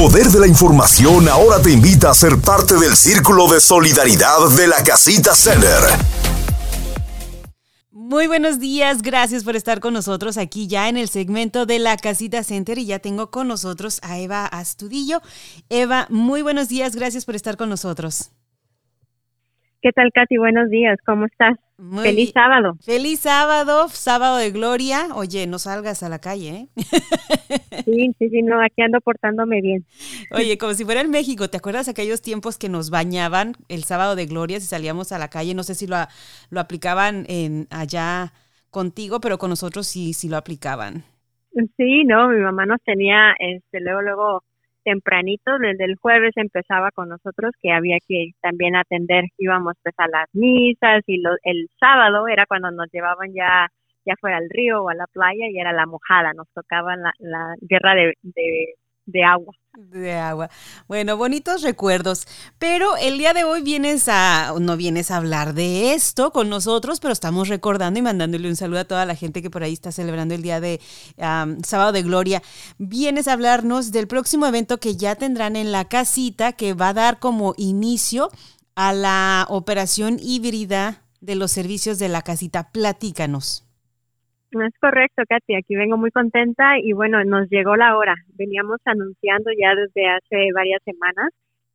poder 0.00 0.32
de 0.32 0.40
la 0.40 0.46
información 0.46 1.28
ahora 1.28 1.60
te 1.62 1.70
invita 1.70 2.08
a 2.08 2.14
ser 2.14 2.32
parte 2.40 2.72
del 2.80 2.96
círculo 2.96 3.52
de 3.52 3.60
solidaridad 3.60 4.48
de 4.56 4.66
la 4.66 4.80
Casita 4.82 5.34
Center. 5.34 5.76
Muy 7.92 8.26
buenos 8.26 8.58
días, 8.58 9.02
gracias 9.02 9.44
por 9.44 9.56
estar 9.56 9.78
con 9.80 9.92
nosotros 9.92 10.38
aquí 10.38 10.68
ya 10.68 10.88
en 10.88 10.96
el 10.96 11.08
segmento 11.08 11.66
de 11.66 11.80
la 11.80 11.98
Casita 11.98 12.42
Center 12.42 12.78
y 12.78 12.86
ya 12.86 13.00
tengo 13.00 13.30
con 13.30 13.46
nosotros 13.46 14.00
a 14.02 14.18
Eva 14.18 14.46
Astudillo. 14.46 15.20
Eva, 15.68 16.06
muy 16.08 16.40
buenos 16.40 16.70
días, 16.70 16.96
gracias 16.96 17.26
por 17.26 17.34
estar 17.34 17.58
con 17.58 17.68
nosotros. 17.68 18.32
¿Qué 19.82 19.92
tal, 19.92 20.10
Katy? 20.14 20.38
Buenos 20.38 20.70
días, 20.70 20.96
¿cómo 21.04 21.26
estás? 21.26 21.58
Feliz 22.02 22.30
sábado. 22.32 22.76
Feliz 22.84 23.20
sábado, 23.20 23.88
sábado 23.88 24.36
de 24.36 24.50
gloria. 24.50 25.08
Oye, 25.14 25.46
no 25.46 25.58
salgas 25.58 26.02
a 26.02 26.08
la 26.08 26.18
calle, 26.18 26.48
¿eh? 26.50 26.68
Sí, 27.84 28.14
sí, 28.18 28.28
sí, 28.28 28.42
no, 28.42 28.62
aquí 28.62 28.82
ando 28.82 29.00
portándome 29.00 29.62
bien. 29.62 29.86
Oye, 30.32 30.58
como 30.58 30.74
si 30.74 30.84
fuera 30.84 31.00
en 31.00 31.10
México, 31.10 31.48
¿te 31.48 31.56
acuerdas 31.56 31.88
aquellos 31.88 32.20
tiempos 32.20 32.58
que 32.58 32.68
nos 32.68 32.90
bañaban 32.90 33.54
el 33.68 33.84
sábado 33.84 34.16
de 34.16 34.26
gloria 34.26 34.60
si 34.60 34.66
salíamos 34.66 35.12
a 35.12 35.18
la 35.18 35.28
calle? 35.28 35.54
No 35.54 35.62
sé 35.62 35.74
si 35.74 35.86
lo, 35.86 35.96
lo 36.50 36.60
aplicaban 36.60 37.24
en 37.28 37.66
allá 37.70 38.32
contigo, 38.70 39.20
pero 39.20 39.38
con 39.38 39.50
nosotros 39.50 39.86
sí, 39.86 40.12
sí 40.12 40.28
lo 40.28 40.36
aplicaban. 40.36 41.04
Sí, 41.76 42.04
no, 42.04 42.28
mi 42.28 42.40
mamá 42.40 42.66
nos 42.66 42.80
tenía, 42.84 43.32
este, 43.38 43.80
luego, 43.80 44.02
luego 44.02 44.42
tempranito, 44.84 45.58
desde 45.58 45.84
el 45.84 45.96
jueves 45.96 46.32
empezaba 46.36 46.90
con 46.92 47.08
nosotros 47.08 47.52
que 47.62 47.72
había 47.72 47.98
que 48.06 48.32
también 48.40 48.76
atender, 48.76 49.24
íbamos 49.38 49.74
pues 49.82 49.94
a 49.98 50.08
las 50.08 50.28
misas 50.32 51.02
y 51.06 51.22
el 51.44 51.68
sábado 51.78 52.28
era 52.28 52.46
cuando 52.46 52.70
nos 52.70 52.88
llevaban 52.92 53.32
ya 53.34 53.68
ya 54.06 54.14
fuera 54.20 54.38
al 54.38 54.48
río 54.50 54.82
o 54.82 54.88
a 54.88 54.94
la 54.94 55.06
playa 55.06 55.48
y 55.48 55.58
era 55.58 55.72
la 55.72 55.86
mojada, 55.86 56.32
nos 56.32 56.48
tocaba 56.54 56.96
la, 56.96 57.12
la 57.18 57.54
guerra 57.60 57.94
de, 57.94 58.14
de 58.22 58.74
agua. 59.24 59.54
De 59.72 60.14
agua. 60.14 60.50
Bueno, 60.88 61.16
bonitos 61.16 61.62
recuerdos. 61.62 62.26
Pero 62.58 62.96
el 62.96 63.18
día 63.18 63.32
de 63.32 63.44
hoy 63.44 63.62
vienes 63.62 64.08
a, 64.08 64.52
no 64.60 64.76
vienes 64.76 65.10
a 65.10 65.16
hablar 65.16 65.54
de 65.54 65.94
esto 65.94 66.32
con 66.32 66.48
nosotros, 66.48 67.00
pero 67.00 67.12
estamos 67.12 67.48
recordando 67.48 67.98
y 67.98 68.02
mandándole 68.02 68.48
un 68.48 68.56
saludo 68.56 68.80
a 68.80 68.84
toda 68.84 69.06
la 69.06 69.14
gente 69.14 69.42
que 69.42 69.50
por 69.50 69.62
ahí 69.62 69.72
está 69.72 69.92
celebrando 69.92 70.34
el 70.34 70.42
día 70.42 70.60
de 70.60 70.80
Sábado 71.64 71.92
de 71.92 72.02
Gloria. 72.02 72.42
Vienes 72.78 73.28
a 73.28 73.32
hablarnos 73.34 73.92
del 73.92 74.08
próximo 74.08 74.46
evento 74.46 74.78
que 74.78 74.96
ya 74.96 75.14
tendrán 75.14 75.56
en 75.56 75.72
la 75.72 75.86
casita, 75.86 76.52
que 76.52 76.74
va 76.74 76.88
a 76.88 76.94
dar 76.94 77.18
como 77.18 77.54
inicio 77.56 78.30
a 78.74 78.92
la 78.92 79.46
operación 79.48 80.18
híbrida 80.20 81.04
de 81.20 81.36
los 81.36 81.52
servicios 81.52 81.98
de 81.98 82.08
la 82.08 82.22
casita. 82.22 82.70
Platícanos. 82.72 83.69
Es 84.52 84.78
correcto, 84.80 85.22
Katy. 85.28 85.54
Aquí 85.54 85.76
vengo 85.76 85.96
muy 85.96 86.10
contenta 86.10 86.78
y 86.78 86.92
bueno, 86.92 87.22
nos 87.24 87.48
llegó 87.50 87.76
la 87.76 87.96
hora. 87.96 88.14
Veníamos 88.36 88.80
anunciando 88.84 89.50
ya 89.56 89.74
desde 89.76 90.08
hace 90.08 90.52
varias 90.52 90.82
semanas 90.84 91.30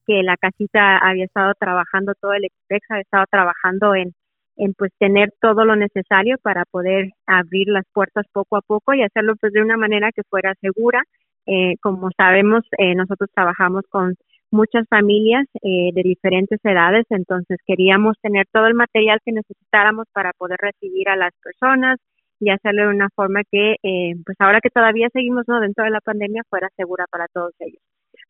que 0.06 0.22
la 0.24 0.36
casita 0.38 0.98
había 0.98 1.26
estado 1.26 1.54
trabajando, 1.58 2.14
todo 2.20 2.34
el 2.34 2.46
Expex 2.46 2.86
había 2.92 3.02
estado 3.02 3.26
trabajando 3.32 3.96
en, 3.96 4.14
en 4.58 4.74
pues 4.74 4.92
tener 5.00 5.34
todo 5.42 5.66
lo 5.66 5.76
necesario 5.76 6.38
para 6.42 6.66
poder 6.66 7.12
abrir 7.26 7.70
las 7.70 7.86
puertas 7.94 8.26
poco 8.32 8.58
a 8.58 8.62
poco 8.62 8.94
y 8.94 9.04
hacerlo 9.04 9.36
pues 9.40 9.54
de 9.54 9.62
una 9.62 9.78
manera 9.78 10.12
que 10.12 10.24
fuera 10.30 10.54
segura. 10.62 11.02
Eh, 11.48 11.76
como 11.82 12.10
sabemos, 12.18 12.64
eh, 12.78 12.94
nosotros 12.96 13.30
trabajamos 13.34 13.84
con 13.90 14.16
muchas 14.52 14.86
familias 14.90 15.46
eh, 15.64 15.92
de 15.94 16.04
diferentes 16.04 16.60
edades, 16.64 17.06
entonces 17.10 17.58
queríamos 17.66 18.18
tener 18.22 18.46
todo 18.52 18.68
el 18.68 18.74
material 18.74 19.20
que 19.24 19.32
necesitáramos 19.32 20.08
para 20.14 20.34
poder 20.34 20.58
recibir 20.62 21.10
a 21.10 21.16
las 21.16 21.34
personas, 21.44 22.00
y 22.40 22.50
hacerlo 22.50 22.84
de 22.84 22.96
una 22.96 23.10
forma 23.16 23.42
que, 23.50 23.76
eh, 23.84 24.16
pues 24.26 24.36
ahora 24.40 24.60
que 24.62 24.70
todavía 24.70 25.10
seguimos 25.12 25.46
¿no? 25.48 25.60
dentro 25.60 25.84
de 25.86 25.92
la 25.92 26.02
pandemia, 26.02 26.44
fuera 26.50 26.70
segura 26.76 27.06
para 27.10 27.28
todos 27.28 27.54
ellos. 27.60 27.82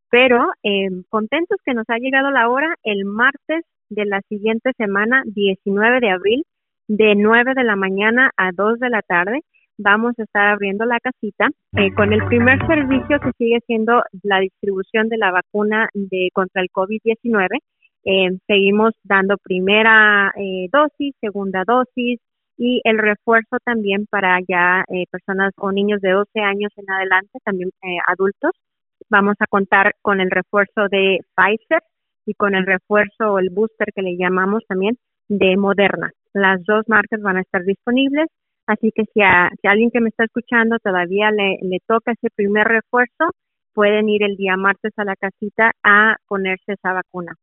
Pero 0.10 0.52
eh, 0.64 0.90
contentos 1.10 1.58
que 1.66 1.74
nos 1.74 1.86
ha 1.90 1.98
llegado 1.98 2.32
la 2.32 2.50
hora 2.50 2.76
el 2.84 3.06
martes 3.06 3.66
de 3.90 4.06
la 4.06 4.22
siguiente 4.30 4.72
semana, 4.78 5.24
19 5.26 6.00
de 6.00 6.10
abril, 6.10 6.44
de 6.88 7.16
9 7.16 7.54
de 7.56 7.64
la 7.64 7.76
mañana 7.76 8.32
a 8.38 8.52
2 8.52 8.80
de 8.80 8.90
la 8.90 9.02
tarde. 9.02 9.42
Vamos 9.78 10.14
a 10.18 10.24
estar 10.24 10.48
abriendo 10.48 10.86
la 10.86 11.00
casita 11.00 11.50
eh, 11.76 11.94
con 11.94 12.14
el 12.14 12.24
primer 12.26 12.66
servicio 12.66 13.20
que 13.20 13.32
sigue 13.38 13.60
siendo 13.66 14.04
la 14.24 14.40
distribución 14.40 15.10
de 15.10 15.18
la 15.18 15.32
vacuna 15.32 15.90
de 15.94 16.30
contra 16.34 16.62
el 16.62 16.70
COVID-19. 16.70 17.60
seguimos 18.48 18.94
dando 19.04 19.36
primera 19.38 20.32
dosis, 20.72 21.16
segunda 21.20 21.64
dosis, 21.66 22.22
y 22.58 22.82
el 22.84 22.98
refuerzo 22.98 23.58
también 23.64 24.06
para 24.10 24.40
ya 24.48 24.84
eh, 24.90 25.06
personas 25.12 25.54
o 25.58 25.72
niños 25.72 26.02
de 26.02 26.12
12 26.12 26.40
años 26.40 26.72
en 26.78 26.90
adelante, 26.90 27.40
también 27.44 27.70
eh, 27.84 27.98
adultos. 28.08 28.52
Vamos 29.10 29.36
a 29.40 29.48
contar 29.48 29.94
con 30.02 30.22
el 30.22 30.32
refuerzo 30.32 30.88
de 30.90 31.20
Pfizer 31.36 31.82
y 32.26 32.34
con 32.34 32.56
el 32.56 32.66
refuerzo 32.66 33.34
o 33.34 33.40
el 33.40 33.50
booster 33.50 33.90
que 33.94 34.02
le 34.02 34.18
llamamos 34.18 34.64
también 34.68 34.98
de 35.28 35.58
Moderna. 35.58 36.12
Las 36.34 36.64
dos 36.64 36.86
marcas 36.88 37.22
van 37.22 37.38
a 37.38 37.42
estar 37.42 37.64
disponibles, 37.64 38.28
así 38.68 38.92
que 38.96 39.04
si 39.14 39.22
a, 39.22 39.50
si 39.62 39.68
alguien 39.68 39.92
que 39.92 40.02
me 40.02 40.10
está 40.10 40.26
escuchando 40.26 40.78
todavía 40.80 41.32
le, 41.32 41.60
le 41.62 41.80
toca 41.88 42.14
ese 42.14 42.30
primer 42.36 42.68
refuerzo, 42.68 43.32
pueden 43.74 44.10
ir 44.10 44.24
el 44.24 44.38
día 44.38 44.58
martes 44.58 44.94
a 44.98 45.04
la 45.04 45.16
casita 45.16 45.72
a 45.84 46.16
ponerse 46.28 46.74
esa 46.74 46.94
vacuna. 46.94 47.34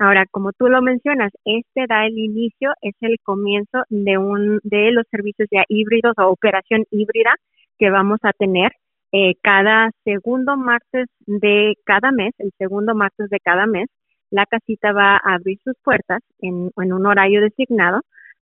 Ahora, 0.00 0.24
como 0.30 0.52
tú 0.52 0.68
lo 0.68 0.80
mencionas, 0.80 1.30
este 1.44 1.84
da 1.86 2.06
el 2.06 2.16
inicio, 2.18 2.72
es 2.80 2.94
el 3.02 3.18
comienzo 3.22 3.82
de 3.90 4.16
un 4.16 4.58
de 4.62 4.92
los 4.92 5.04
servicios 5.10 5.46
ya 5.50 5.62
híbridos 5.68 6.14
o 6.16 6.28
operación 6.28 6.84
híbrida 6.90 7.34
que 7.78 7.90
vamos 7.90 8.18
a 8.22 8.32
tener 8.32 8.72
eh, 9.12 9.34
cada 9.42 9.90
segundo 10.04 10.56
martes 10.56 11.06
de 11.26 11.74
cada 11.84 12.12
mes, 12.12 12.32
el 12.38 12.50
segundo 12.56 12.94
martes 12.94 13.28
de 13.28 13.40
cada 13.40 13.66
mes, 13.66 13.88
la 14.30 14.46
casita 14.46 14.92
va 14.94 15.16
a 15.16 15.34
abrir 15.34 15.58
sus 15.62 15.74
puertas 15.84 16.22
en, 16.38 16.70
un 16.74 17.06
horario 17.06 17.42
designado 17.42 18.00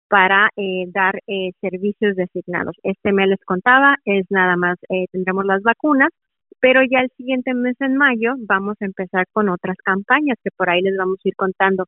para 0.09 0.51
eh, 0.57 0.85
dar 0.95 1.17
eh, 1.27 1.51
servicios 1.61 2.15
designados. 2.15 2.77
Este 2.85 3.13
mes 3.13 3.31
les 3.31 3.45
contaba, 3.45 3.97
es 4.05 4.27
nada 4.31 4.55
más, 4.57 4.79
tendremos 5.11 5.45
las 5.45 5.63
vacunas, 5.63 6.11
pero 6.61 6.81
ya 6.91 7.01
el 7.01 7.11
siguiente 7.17 7.55
mes 7.55 7.77
en 7.81 7.97
mayo 7.97 8.35
vamos 8.39 8.77
a 8.81 8.85
empezar 8.85 9.27
con 9.33 9.49
otras 9.49 9.77
campañas 9.85 10.39
que 10.43 10.51
por 10.57 10.71
ahí 10.71 10.83
les 10.83 10.97
vamos 10.97 11.19
a 11.25 11.29
ir 11.29 11.35
contando. 11.37 11.85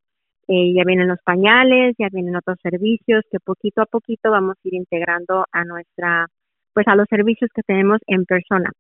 Eh, 0.49 0.73
ya 0.75 0.83
vienen 0.85 1.09
los 1.09 1.21
pañales, 1.25 1.95
ya 1.99 2.09
vienen 2.11 2.37
otros 2.37 2.59
servicios 2.63 3.25
que 3.31 3.39
poquito 3.39 3.83
a 3.83 3.87
poquito 3.87 4.31
vamos 4.31 4.57
a 4.57 4.69
ir 4.69 4.75
integrando 4.75 5.45
a 5.53 5.65
nuestra, 5.65 6.27
pues 6.75 6.89
a 6.89 6.97
los 6.97 7.07
servicios 7.09 7.51
que 7.55 7.63
tenemos 7.63 7.99
en 8.07 8.25
persona. 8.25 8.71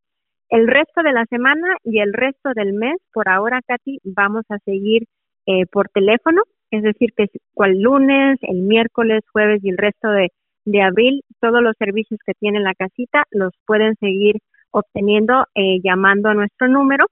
El 0.49 0.67
resto 0.67 1.03
de 1.03 1.13
la 1.13 1.27
semana 1.27 1.77
y 1.85 2.01
el 2.01 2.13
resto 2.13 2.51
del 2.55 2.73
mes, 2.73 2.97
por 3.13 3.29
ahora, 3.29 3.61
Katy, 3.65 4.01
vamos 4.03 4.45
a 4.49 4.59
seguir 4.65 5.05
eh, 5.47 5.67
por 5.67 5.89
teléfono, 5.91 6.43
es 6.73 6.83
decir, 6.83 7.11
que 7.17 7.27
cual 7.55 7.81
lunes, 7.81 8.39
el 8.43 8.63
miércoles, 8.63 9.23
jueves 9.33 9.61
y 9.63 9.71
el 9.71 9.79
resto 9.79 10.09
de, 10.09 10.31
de 10.65 10.83
abril, 10.83 11.23
todos 11.41 11.63
los 11.63 11.77
servicios 11.79 12.19
que 12.27 12.35
tiene 12.35 12.61
la 12.61 12.75
casita 12.75 13.25
los 13.31 13.53
pueden 13.65 13.95
seguir 14.01 14.37
obteniendo 14.71 15.47
eh, 15.55 15.81
llamando 15.83 16.29
a 16.29 16.35
nuestro 16.35 16.69
número. 16.69 17.07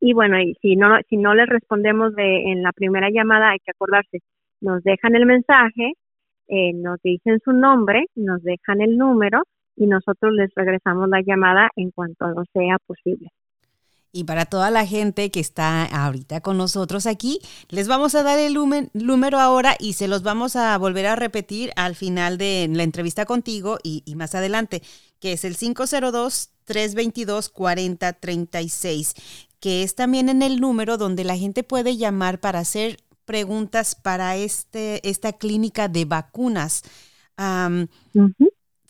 Y 0.00 0.12
bueno 0.12 0.38
y 0.38 0.54
si 0.60 0.76
no 0.76 0.96
si 1.08 1.16
no 1.16 1.34
les 1.34 1.48
respondemos 1.48 2.14
de 2.14 2.52
en 2.52 2.62
la 2.62 2.72
primera 2.72 3.08
llamada 3.10 3.50
hay 3.50 3.58
que 3.60 3.70
acordarse 3.70 4.18
nos 4.60 4.82
dejan 4.82 5.14
el 5.14 5.24
mensaje 5.24 5.94
eh, 6.48 6.72
nos 6.74 7.00
dicen 7.02 7.40
su 7.42 7.52
nombre 7.52 8.04
nos 8.14 8.42
dejan 8.42 8.82
el 8.82 8.98
número 8.98 9.42
y 9.74 9.86
nosotros 9.86 10.32
les 10.34 10.50
regresamos 10.54 11.08
la 11.08 11.22
llamada 11.22 11.70
en 11.76 11.90
cuanto 11.90 12.26
sea 12.52 12.78
posible. 12.86 13.28
Y 14.12 14.24
para 14.24 14.46
toda 14.46 14.70
la 14.70 14.86
gente 14.86 15.30
que 15.30 15.40
está 15.40 15.84
ahorita 15.84 16.40
con 16.40 16.56
nosotros 16.56 17.06
aquí, 17.06 17.40
les 17.68 17.86
vamos 17.86 18.14
a 18.14 18.22
dar 18.22 18.38
el 18.38 18.54
número 18.94 19.38
ahora 19.38 19.76
y 19.78 19.92
se 19.92 20.08
los 20.08 20.22
vamos 20.22 20.56
a 20.56 20.78
volver 20.78 21.04
a 21.04 21.16
repetir 21.16 21.70
al 21.76 21.94
final 21.94 22.38
de 22.38 22.66
la 22.72 22.82
entrevista 22.82 23.26
contigo 23.26 23.76
y 23.82 24.02
más 24.16 24.34
adelante, 24.34 24.80
que 25.20 25.32
es 25.32 25.44
el 25.44 25.56
502 25.56 26.50
322-4036, 26.66 29.14
que 29.60 29.82
es 29.82 29.94
también 29.94 30.28
en 30.28 30.42
el 30.42 30.60
número 30.60 30.98
donde 30.98 31.24
la 31.24 31.36
gente 31.36 31.62
puede 31.62 31.96
llamar 31.96 32.40
para 32.40 32.58
hacer 32.60 32.98
preguntas 33.24 33.94
para 33.94 34.36
este, 34.36 35.08
esta 35.08 35.32
clínica 35.32 35.88
de 35.88 36.04
vacunas. 36.04 36.82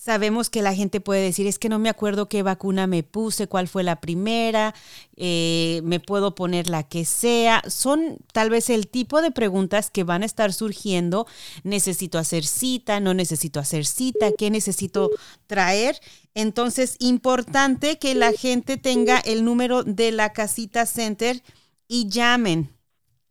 Sabemos 0.06 0.50
que 0.50 0.62
la 0.62 0.72
gente 0.72 1.00
puede 1.00 1.20
decir, 1.20 1.48
es 1.48 1.58
que 1.58 1.68
no 1.68 1.80
me 1.80 1.88
acuerdo 1.88 2.28
qué 2.28 2.44
vacuna 2.44 2.86
me 2.86 3.02
puse, 3.02 3.48
cuál 3.48 3.66
fue 3.66 3.82
la 3.82 4.00
primera, 4.00 4.72
eh, 5.16 5.80
me 5.82 5.98
puedo 5.98 6.36
poner 6.36 6.70
la 6.70 6.84
que 6.84 7.04
sea. 7.04 7.60
Son 7.66 8.18
tal 8.32 8.48
vez 8.48 8.70
el 8.70 8.86
tipo 8.86 9.20
de 9.20 9.32
preguntas 9.32 9.90
que 9.90 10.04
van 10.04 10.22
a 10.22 10.26
estar 10.26 10.52
surgiendo. 10.52 11.26
Necesito 11.64 12.18
hacer 12.18 12.44
cita, 12.46 13.00
no 13.00 13.14
necesito 13.14 13.58
hacer 13.58 13.84
cita, 13.84 14.30
qué 14.38 14.48
necesito 14.48 15.10
traer. 15.48 15.98
Entonces, 16.34 16.94
importante 17.00 17.98
que 17.98 18.14
la 18.14 18.30
gente 18.30 18.76
tenga 18.76 19.18
el 19.18 19.44
número 19.44 19.82
de 19.82 20.12
la 20.12 20.32
casita 20.32 20.86
center 20.86 21.42
y 21.88 22.08
llamen. 22.08 22.70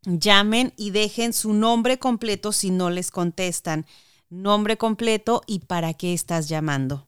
Llamen 0.03 0.73
y 0.75 0.89
dejen 0.89 1.31
su 1.31 1.53
nombre 1.53 1.99
completo 1.99 2.51
si 2.51 2.69
no 2.69 2.89
les 2.89 3.11
contestan 3.11 3.85
nombre 4.41 4.77
completo 4.77 5.41
y 5.47 5.59
para 5.59 5.93
qué 5.93 6.13
estás 6.13 6.49
llamando. 6.49 7.07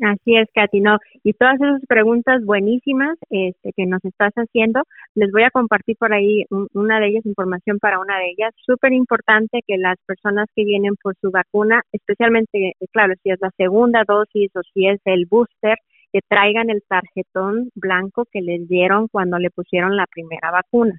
Así 0.00 0.36
es, 0.36 0.48
Katy, 0.54 0.80
no, 0.80 0.98
y 1.24 1.32
todas 1.32 1.56
esas 1.56 1.84
preguntas 1.88 2.44
buenísimas 2.44 3.18
este, 3.30 3.72
que 3.72 3.84
nos 3.84 4.04
estás 4.04 4.32
haciendo, 4.34 4.82
les 5.16 5.32
voy 5.32 5.42
a 5.42 5.50
compartir 5.50 5.96
por 5.96 6.12
ahí 6.12 6.44
una 6.72 7.00
de 7.00 7.08
ellas, 7.08 7.26
información 7.26 7.80
para 7.80 7.98
una 7.98 8.16
de 8.18 8.30
ellas. 8.30 8.54
Súper 8.64 8.92
importante 8.92 9.60
que 9.66 9.76
las 9.76 9.96
personas 10.06 10.46
que 10.54 10.64
vienen 10.64 10.94
por 11.02 11.16
su 11.20 11.32
vacuna, 11.32 11.82
especialmente, 11.90 12.74
claro, 12.92 13.14
si 13.24 13.30
es 13.30 13.40
la 13.40 13.50
segunda 13.56 14.04
dosis 14.06 14.54
o 14.54 14.60
si 14.72 14.86
es 14.86 15.00
el 15.04 15.26
booster, 15.26 15.76
que 16.12 16.20
traigan 16.28 16.70
el 16.70 16.82
tarjetón 16.88 17.70
blanco 17.74 18.24
que 18.30 18.40
les 18.40 18.68
dieron 18.68 19.08
cuando 19.08 19.38
le 19.38 19.50
pusieron 19.50 19.96
la 19.96 20.06
primera 20.06 20.52
vacuna. 20.52 20.98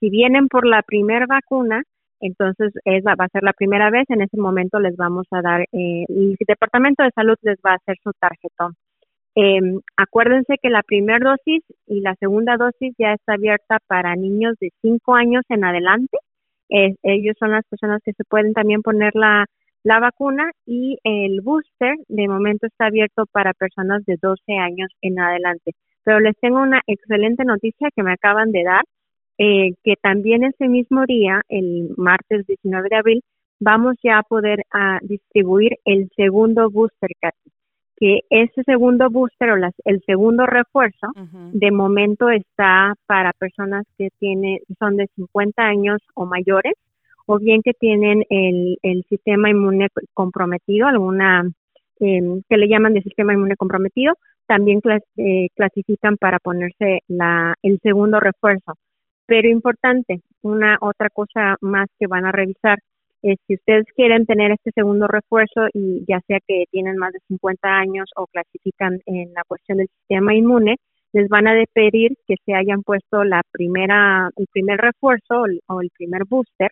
Si 0.00 0.10
vienen 0.10 0.48
por 0.48 0.66
la 0.66 0.82
primera 0.82 1.26
vacuna, 1.26 1.82
entonces 2.24 2.72
es 2.84 3.04
va 3.04 3.14
a 3.18 3.28
ser 3.28 3.42
la 3.42 3.52
primera 3.52 3.90
vez, 3.90 4.04
en 4.10 4.22
ese 4.22 4.36
momento 4.38 4.80
les 4.80 4.96
vamos 4.96 5.26
a 5.30 5.42
dar, 5.42 5.62
eh, 5.72 6.04
el 6.08 6.36
Departamento 6.46 7.02
de 7.02 7.10
Salud 7.14 7.36
les 7.42 7.58
va 7.58 7.72
a 7.72 7.76
hacer 7.76 7.96
su 8.02 8.12
tarjetón. 8.18 8.74
Em, 9.36 9.80
acuérdense 9.96 10.56
que 10.62 10.70
la 10.70 10.82
primera 10.82 11.18
dosis 11.30 11.62
y 11.86 12.00
la 12.00 12.14
segunda 12.16 12.56
dosis 12.56 12.94
ya 12.98 13.12
está 13.14 13.34
abierta 13.34 13.78
para 13.88 14.16
niños 14.16 14.54
de 14.60 14.70
5 14.82 15.14
años 15.14 15.42
en 15.48 15.64
adelante. 15.64 16.18
ellos 17.02 17.36
son 17.38 17.52
las 17.52 17.64
personas 17.68 18.00
que 18.04 18.12
se 18.14 18.24
pueden 18.24 18.52
también 18.54 18.82
poner 18.82 19.14
la, 19.14 19.46
la 19.84 20.00
vacuna 20.00 20.50
y 20.66 20.98
el 21.04 21.40
booster 21.42 21.94
de 22.08 22.28
momento 22.28 22.66
está 22.66 22.86
abierto 22.86 23.26
para 23.32 23.52
personas 23.52 24.04
de 24.06 24.16
12 24.20 24.40
años 24.58 24.88
en 25.02 25.20
adelante. 25.20 25.72
Pero 26.04 26.20
les 26.20 26.36
tengo 26.40 26.60
una 26.62 26.80
excelente 26.86 27.44
noticia 27.44 27.90
que 27.94 28.02
me 28.02 28.12
acaban 28.12 28.50
de 28.52 28.64
dar 28.64 28.84
eh, 29.38 29.72
que 29.82 29.94
también 30.00 30.44
ese 30.44 30.68
mismo 30.68 31.04
día, 31.06 31.42
el 31.48 31.90
martes 31.96 32.46
19 32.46 32.88
de 32.88 32.96
abril, 32.96 33.22
vamos 33.60 33.96
ya 34.02 34.18
a 34.18 34.22
poder 34.22 34.62
a 34.72 34.98
distribuir 35.02 35.78
el 35.84 36.10
segundo 36.16 36.70
booster, 36.70 37.10
que 37.96 38.20
ese 38.30 38.62
segundo 38.64 39.08
booster 39.10 39.50
o 39.50 39.56
las, 39.56 39.74
el 39.84 40.02
segundo 40.06 40.46
refuerzo 40.46 41.08
de 41.52 41.70
momento 41.70 42.28
está 42.28 42.94
para 43.06 43.32
personas 43.32 43.84
que 43.96 44.08
tiene, 44.18 44.60
son 44.78 44.96
de 44.96 45.08
50 45.14 45.62
años 45.62 46.00
o 46.14 46.26
mayores 46.26 46.74
o 47.26 47.38
bien 47.38 47.62
que 47.62 47.72
tienen 47.72 48.24
el, 48.28 48.78
el 48.82 49.04
sistema 49.08 49.50
inmune 49.50 49.88
comprometido, 50.12 50.86
alguna 50.86 51.50
em, 52.00 52.42
que 52.48 52.56
le 52.56 52.68
llaman 52.68 52.94
de 52.94 53.02
sistema 53.02 53.32
inmune 53.32 53.56
comprometido, 53.56 54.14
también 54.46 54.80
eh, 55.16 55.48
clasifican 55.54 56.16
para 56.16 56.38
ponerse 56.38 57.00
la, 57.08 57.54
el 57.62 57.80
segundo 57.80 58.20
refuerzo. 58.20 58.74
Pero 59.26 59.48
importante, 59.48 60.20
una 60.42 60.78
otra 60.80 61.08
cosa 61.10 61.56
más 61.60 61.88
que 61.98 62.06
van 62.06 62.26
a 62.26 62.32
revisar 62.32 62.78
es 63.22 63.38
si 63.46 63.54
ustedes 63.54 63.86
quieren 63.96 64.26
tener 64.26 64.50
este 64.52 64.70
segundo 64.74 65.06
refuerzo 65.06 65.66
y 65.72 66.04
ya 66.06 66.20
sea 66.26 66.40
que 66.46 66.64
tienen 66.70 66.98
más 66.98 67.12
de 67.12 67.20
50 67.28 67.68
años 67.68 68.10
o 68.16 68.26
clasifican 68.26 69.00
en 69.06 69.32
la 69.32 69.42
cuestión 69.48 69.78
del 69.78 69.88
sistema 69.88 70.34
inmune, 70.34 70.76
les 71.14 71.28
van 71.28 71.48
a 71.48 71.54
pedir 71.72 72.16
que 72.26 72.34
se 72.44 72.54
hayan 72.54 72.82
puesto 72.82 73.24
la 73.24 73.42
primera, 73.50 74.28
el 74.36 74.46
primer 74.52 74.78
refuerzo 74.78 75.44
o 75.68 75.80
el 75.80 75.90
primer 75.96 76.24
booster 76.28 76.70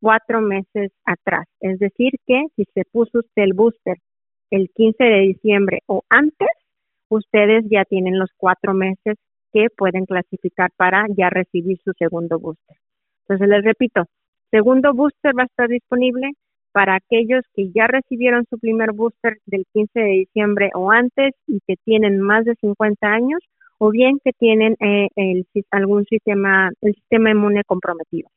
cuatro 0.00 0.40
meses 0.40 0.90
atrás. 1.04 1.46
Es 1.60 1.78
decir, 1.78 2.12
que 2.26 2.46
si 2.56 2.64
se 2.74 2.82
puso 2.90 3.20
usted 3.20 3.42
el 3.42 3.52
booster 3.52 3.98
el 4.50 4.70
15 4.74 5.04
de 5.04 5.20
diciembre 5.20 5.80
o 5.86 6.02
antes, 6.08 6.48
ustedes 7.08 7.64
ya 7.70 7.84
tienen 7.84 8.18
los 8.18 8.30
cuatro 8.36 8.74
meses 8.74 9.16
que 9.52 9.68
pueden 9.76 10.06
clasificar 10.06 10.70
para 10.76 11.06
ya 11.16 11.30
recibir 11.30 11.78
su 11.84 11.92
segundo 11.98 12.38
booster. 12.38 12.76
Entonces, 13.22 13.48
les 13.48 13.64
repito, 13.64 14.04
segundo 14.50 14.92
booster 14.94 15.32
va 15.36 15.42
a 15.42 15.46
estar 15.46 15.68
disponible 15.68 16.32
para 16.72 16.96
aquellos 16.96 17.44
que 17.54 17.70
ya 17.72 17.86
recibieron 17.86 18.44
su 18.48 18.58
primer 18.58 18.92
booster 18.92 19.38
del 19.46 19.64
15 19.72 20.00
de 20.00 20.12
diciembre 20.26 20.70
o 20.74 20.90
antes 20.90 21.34
y 21.46 21.60
que 21.66 21.76
tienen 21.84 22.20
más 22.20 22.44
de 22.44 22.54
50 22.56 23.06
años 23.06 23.40
o 23.78 23.90
bien 23.90 24.18
que 24.24 24.32
tienen 24.32 24.76
eh, 24.80 25.08
el, 25.16 25.46
algún 25.70 26.04
sistema, 26.06 26.70
el 26.80 26.94
sistema 26.94 27.30
inmune 27.30 27.62
comprometido. 27.64 28.28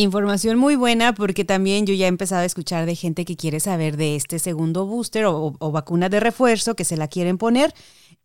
Información 0.00 0.58
muy 0.58 0.76
buena 0.76 1.12
porque 1.12 1.44
también 1.44 1.84
yo 1.84 1.92
ya 1.92 2.04
he 2.04 2.08
empezado 2.08 2.42
a 2.42 2.44
escuchar 2.44 2.86
de 2.86 2.94
gente 2.94 3.24
que 3.24 3.34
quiere 3.34 3.58
saber 3.58 3.96
de 3.96 4.14
este 4.14 4.38
segundo 4.38 4.86
booster 4.86 5.24
o, 5.24 5.56
o, 5.58 5.72
vacuna 5.72 6.08
de 6.08 6.20
refuerzo 6.20 6.76
que 6.76 6.84
se 6.84 6.96
la 6.96 7.08
quieren 7.08 7.36
poner. 7.36 7.72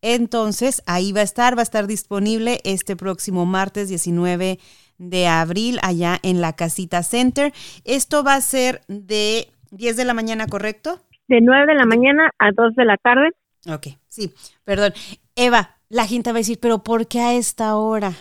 Entonces 0.03 0.83
ahí 0.85 1.13
va 1.13 1.21
a 1.21 1.23
estar, 1.23 1.57
va 1.57 1.61
a 1.61 1.63
estar 1.63 1.87
disponible 1.87 2.59
este 2.63 2.95
próximo 2.95 3.47
martes 3.47 3.89
19 3.89 4.59
de 4.99 5.27
abril 5.27 5.79
allá 5.81 6.19
en 6.21 6.41
la 6.41 6.53
Casita 6.53 7.01
Center. 7.01 7.51
Esto 7.85 8.23
va 8.23 8.35
a 8.35 8.41
ser 8.41 8.81
de 8.87 9.47
10 9.71 9.97
de 9.97 10.05
la 10.05 10.13
mañana, 10.13 10.45
¿correcto? 10.45 11.01
De 11.27 11.41
9 11.41 11.65
de 11.65 11.73
la 11.73 11.85
mañana 11.87 12.29
a 12.37 12.51
2 12.51 12.75
de 12.75 12.85
la 12.85 12.97
tarde. 12.97 13.31
Ok, 13.67 13.97
sí, 14.09 14.31
perdón. 14.63 14.93
Eva, 15.35 15.77
la 15.89 16.05
gente 16.05 16.31
va 16.31 16.37
a 16.37 16.41
decir, 16.41 16.59
pero 16.61 16.83
¿por 16.83 17.07
qué 17.07 17.19
a 17.19 17.33
esta 17.33 17.75
hora? 17.77 18.13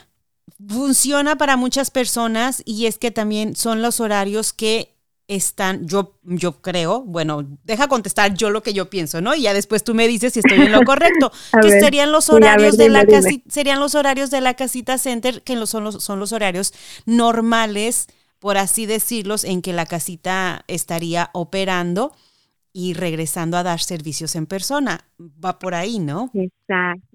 Funciona 0.69 1.37
para 1.37 1.57
muchas 1.57 1.91
personas 1.91 2.63
y 2.65 2.87
es 2.87 2.99
que 2.99 3.11
también 3.11 3.57
son 3.57 3.83
los 3.83 4.01
horarios 4.01 4.53
que 4.53 4.93
están, 5.29 5.87
yo, 5.87 6.19
yo 6.25 6.61
creo, 6.61 7.03
bueno, 7.03 7.47
deja 7.65 7.89
contestar 7.89 8.35
yo 8.35 8.51
lo 8.51 8.63
que 8.63 8.75
yo 8.75 8.91
pienso, 8.91 9.21
¿no? 9.21 9.35
Y 9.35 9.43
ya 9.43 9.55
después 9.55 9.83
tú 9.85 9.95
me 9.95 10.07
dices 10.09 10.35
si 10.35 10.41
estoy 10.41 10.61
en 10.61 10.73
lo 10.73 10.83
correcto, 10.85 11.33
que 11.61 11.81
serían 11.81 12.13
los 12.13 12.29
horarios 12.29 12.77
de 12.77 12.89
la 12.89 13.07
casita, 13.07 13.45
serían 13.49 13.81
los 13.81 13.95
horarios 13.95 14.31
de 14.31 14.41
la 14.41 14.55
casita 14.55 14.99
center, 14.99 15.43
que 15.43 15.67
son 15.67 15.85
los, 15.85 16.03
son 16.03 16.19
los 16.19 16.33
horarios 16.33 16.75
normales, 17.07 18.09
por 18.41 18.59
así 18.59 18.87
decirlos, 18.87 19.45
en 19.45 19.63
que 19.63 19.73
la 19.73 19.87
casita 19.87 20.65
estaría 20.67 21.31
operando 21.33 22.13
y 22.73 22.95
regresando 22.95 23.57
a 23.57 23.63
dar 23.63 23.81
servicios 23.81 24.35
en 24.35 24.47
persona. 24.47 25.07
Va 25.21 25.59
por 25.59 25.75
ahí, 25.75 25.99
¿no? 25.99 26.31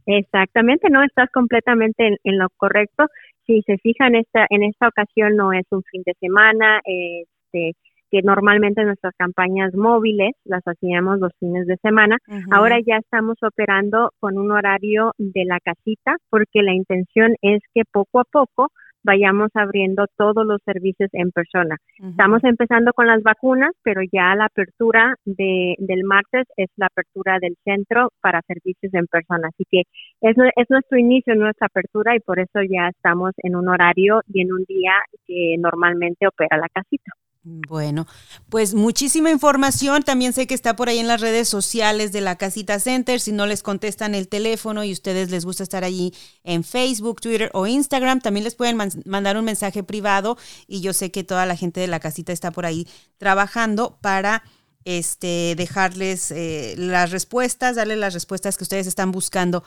Exactamente, 0.07 0.89
no, 0.89 1.03
estás 1.03 1.29
completamente 1.31 2.17
en, 2.23 2.37
lo 2.37 2.47
correcto. 2.57 3.05
Si 3.45 3.61
se 3.61 3.77
fijan, 3.77 4.15
esta, 4.15 4.45
en 4.49 4.63
esta 4.63 4.87
ocasión 4.87 5.35
no 5.35 5.53
es 5.53 5.65
un 5.71 5.83
fin 5.83 6.01
de 6.05 6.13
semana, 6.19 6.81
este, 6.83 7.73
que 8.09 8.21
normalmente 8.21 8.83
nuestras 8.83 9.13
campañas 9.17 9.73
móviles 9.75 10.31
las 10.45 10.63
hacíamos 10.65 11.19
los 11.19 11.33
fines 11.39 11.67
de 11.67 11.77
semana. 11.77 12.17
Ahora 12.51 12.77
ya 12.79 12.97
estamos 12.97 13.37
operando 13.41 14.11
con 14.19 14.37
un 14.37 14.51
horario 14.51 15.11
de 15.17 15.43
la 15.45 15.59
casita 15.59 16.15
porque 16.29 16.61
la 16.61 16.73
intención 16.73 17.35
es 17.41 17.61
que 17.73 17.83
poco 17.91 18.21
a 18.21 18.23
poco 18.23 18.71
vayamos 19.07 19.49
abriendo 19.53 20.05
todos 20.17 20.45
los 20.45 20.61
servicios 20.65 21.09
en 21.13 21.31
persona. 21.31 21.77
Estamos 21.97 22.43
empezando 22.43 22.91
con 22.91 23.07
las 23.07 23.23
vacunas, 23.23 23.71
pero 23.83 24.01
ya 24.11 24.35
la 24.35 24.45
apertura 24.45 25.15
de, 25.23 25.75
del 25.79 26.03
martes 26.03 26.45
es 26.57 26.67
la 26.75 26.87
apertura 26.87 27.39
del 27.39 27.55
centro 27.63 28.09
para 28.21 28.41
servicios 28.41 28.93
en 28.93 29.07
persona. 29.07 29.47
Así 29.47 29.63
que 29.71 29.83
es, 30.21 30.35
es 30.55 30.69
nuestro 30.69 30.97
inicio, 30.97 31.35
nuestra 31.35 31.67
apertura 31.67 32.15
y 32.15 32.19
por 32.19 32.39
eso 32.39 32.59
ya 32.61 32.89
estamos 32.89 33.31
en 33.37 33.55
un 33.55 33.69
horario 33.69 34.21
y 34.27 34.41
en 34.41 34.51
un 34.51 34.65
día 34.67 34.93
que 35.25 35.55
normalmente 35.57 36.27
opera 36.27 36.57
la 36.57 36.67
casita. 36.67 37.11
Bueno, 37.49 38.07
pues 38.49 38.73
muchísima 38.73 39.31
información. 39.31 40.03
También 40.03 40.33
sé 40.33 40.47
que 40.47 40.53
está 40.53 40.75
por 40.75 40.89
ahí 40.89 40.99
en 40.99 41.07
las 41.07 41.21
redes 41.21 41.47
sociales 41.47 42.11
de 42.11 42.19
la 42.19 42.35
Casita 42.35 42.77
Center. 42.77 43.21
Si 43.21 43.31
no 43.31 43.45
les 43.45 43.63
contestan 43.63 44.15
el 44.15 44.27
teléfono 44.27 44.83
y 44.83 44.91
ustedes 44.91 45.31
les 45.31 45.45
gusta 45.45 45.63
estar 45.63 45.85
allí 45.85 46.13
en 46.43 46.65
Facebook, 46.65 47.21
Twitter 47.21 47.49
o 47.53 47.65
Instagram, 47.65 48.19
también 48.19 48.43
les 48.43 48.55
pueden 48.55 48.77
mandar 49.05 49.37
un 49.37 49.45
mensaje 49.45 49.81
privado. 49.81 50.37
Y 50.67 50.81
yo 50.81 50.91
sé 50.91 51.09
que 51.09 51.23
toda 51.23 51.45
la 51.45 51.55
gente 51.55 51.79
de 51.79 51.87
la 51.87 52.01
casita 52.01 52.33
está 52.33 52.51
por 52.51 52.65
ahí 52.65 52.85
trabajando 53.17 53.97
para 54.01 54.43
este, 54.83 55.55
dejarles 55.55 56.31
eh, 56.31 56.75
las 56.77 57.11
respuestas, 57.11 57.77
darles 57.77 57.97
las 57.97 58.13
respuestas 58.13 58.57
que 58.57 58.65
ustedes 58.65 58.87
están 58.87 59.13
buscando. 59.13 59.63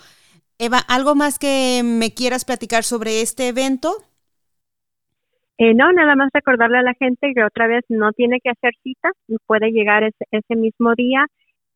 Eva, 0.58 0.80
¿algo 0.80 1.14
más 1.14 1.38
que 1.38 1.80
me 1.82 2.12
quieras 2.12 2.44
platicar 2.44 2.84
sobre 2.84 3.22
este 3.22 3.48
evento? 3.48 4.04
Eh, 5.62 5.74
no, 5.74 5.92
nada 5.92 6.16
más 6.16 6.30
recordarle 6.32 6.78
a 6.78 6.82
la 6.82 6.94
gente 6.94 7.34
que 7.34 7.44
otra 7.44 7.66
vez 7.66 7.84
no 7.90 8.12
tiene 8.12 8.40
que 8.40 8.48
hacer 8.48 8.72
cita 8.82 9.10
y 9.28 9.36
puede 9.46 9.72
llegar 9.72 10.02
ese, 10.04 10.24
ese 10.30 10.56
mismo 10.56 10.94
día, 10.94 11.26